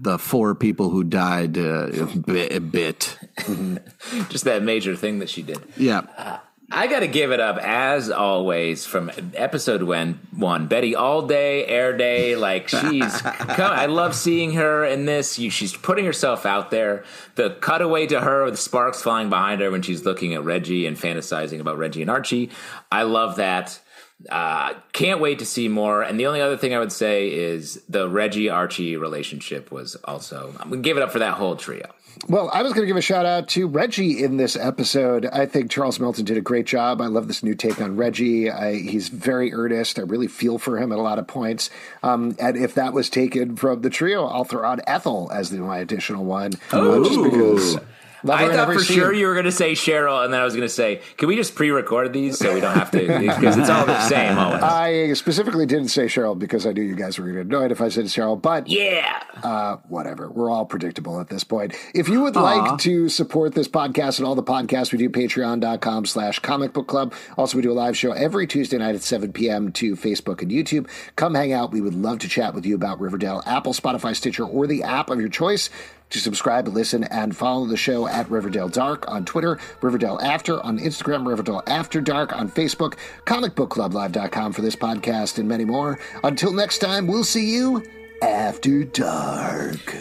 [0.00, 2.70] the four people who died uh, a bit.
[2.70, 3.18] Bit.
[4.28, 5.58] Just that major thing that she did.
[5.76, 6.40] Yeah.
[6.70, 10.20] I got to give it up as always from episode one.
[10.36, 12.36] One Betty all day, air day.
[12.36, 15.38] Like she's, come, I love seeing her in this.
[15.38, 17.04] You, she's putting herself out there.
[17.36, 20.96] The cutaway to her with sparks flying behind her when she's looking at Reggie and
[20.96, 22.50] fantasizing about Reggie and Archie.
[22.92, 23.80] I love that.
[24.28, 26.02] Uh, can't wait to see more.
[26.02, 30.54] And the only other thing I would say is the Reggie Archie relationship was also.
[30.58, 31.88] I'm gonna give it up for that whole trio.
[32.26, 35.26] Well, I was going to give a shout out to Reggie in this episode.
[35.26, 37.00] I think Charles Melton did a great job.
[37.00, 38.50] I love this new take on Reggie.
[38.50, 39.98] I, he's very earnest.
[39.98, 41.70] I really feel for him at a lot of points.
[42.02, 45.58] Um, and if that was taken from the trio, I'll throw out Ethel as the,
[45.58, 46.52] my additional one.
[46.72, 47.78] uh, just because.
[48.26, 50.66] I thought for sure you were going to say Cheryl, and then I was going
[50.66, 52.98] to say, can we just pre-record these so we don't have to?
[53.18, 54.62] Because it's all the same always.
[54.62, 57.72] I specifically didn't say Cheryl because I knew you guys were going to annoy it
[57.72, 59.22] if I said Cheryl, but yeah.
[59.42, 60.30] uh, whatever.
[60.30, 61.74] We're all predictable at this point.
[61.94, 66.06] If you would like to support this podcast and all the podcasts we do, patreon.com
[66.06, 67.14] slash comic book club.
[67.36, 69.72] Also, we do a live show every Tuesday night at 7 p.m.
[69.72, 70.88] to Facebook and YouTube.
[71.16, 71.72] Come hang out.
[71.72, 75.10] We would love to chat with you about Riverdale, Apple, Spotify, Stitcher, or the app
[75.10, 75.70] of your choice.
[76.10, 80.78] To subscribe, listen, and follow the show at Riverdale Dark on Twitter, Riverdale After on
[80.78, 82.94] Instagram, Riverdale After Dark on Facebook,
[83.26, 85.98] comicbookclublive.com for this podcast, and many more.
[86.24, 87.84] Until next time, we'll see you
[88.22, 89.94] after dark.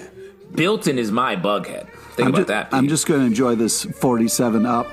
[0.55, 1.89] Built-in is my bughead.
[2.16, 2.72] Think I'm about that.
[2.72, 2.78] Pete.
[2.78, 4.88] I'm just going to enjoy this 47 up.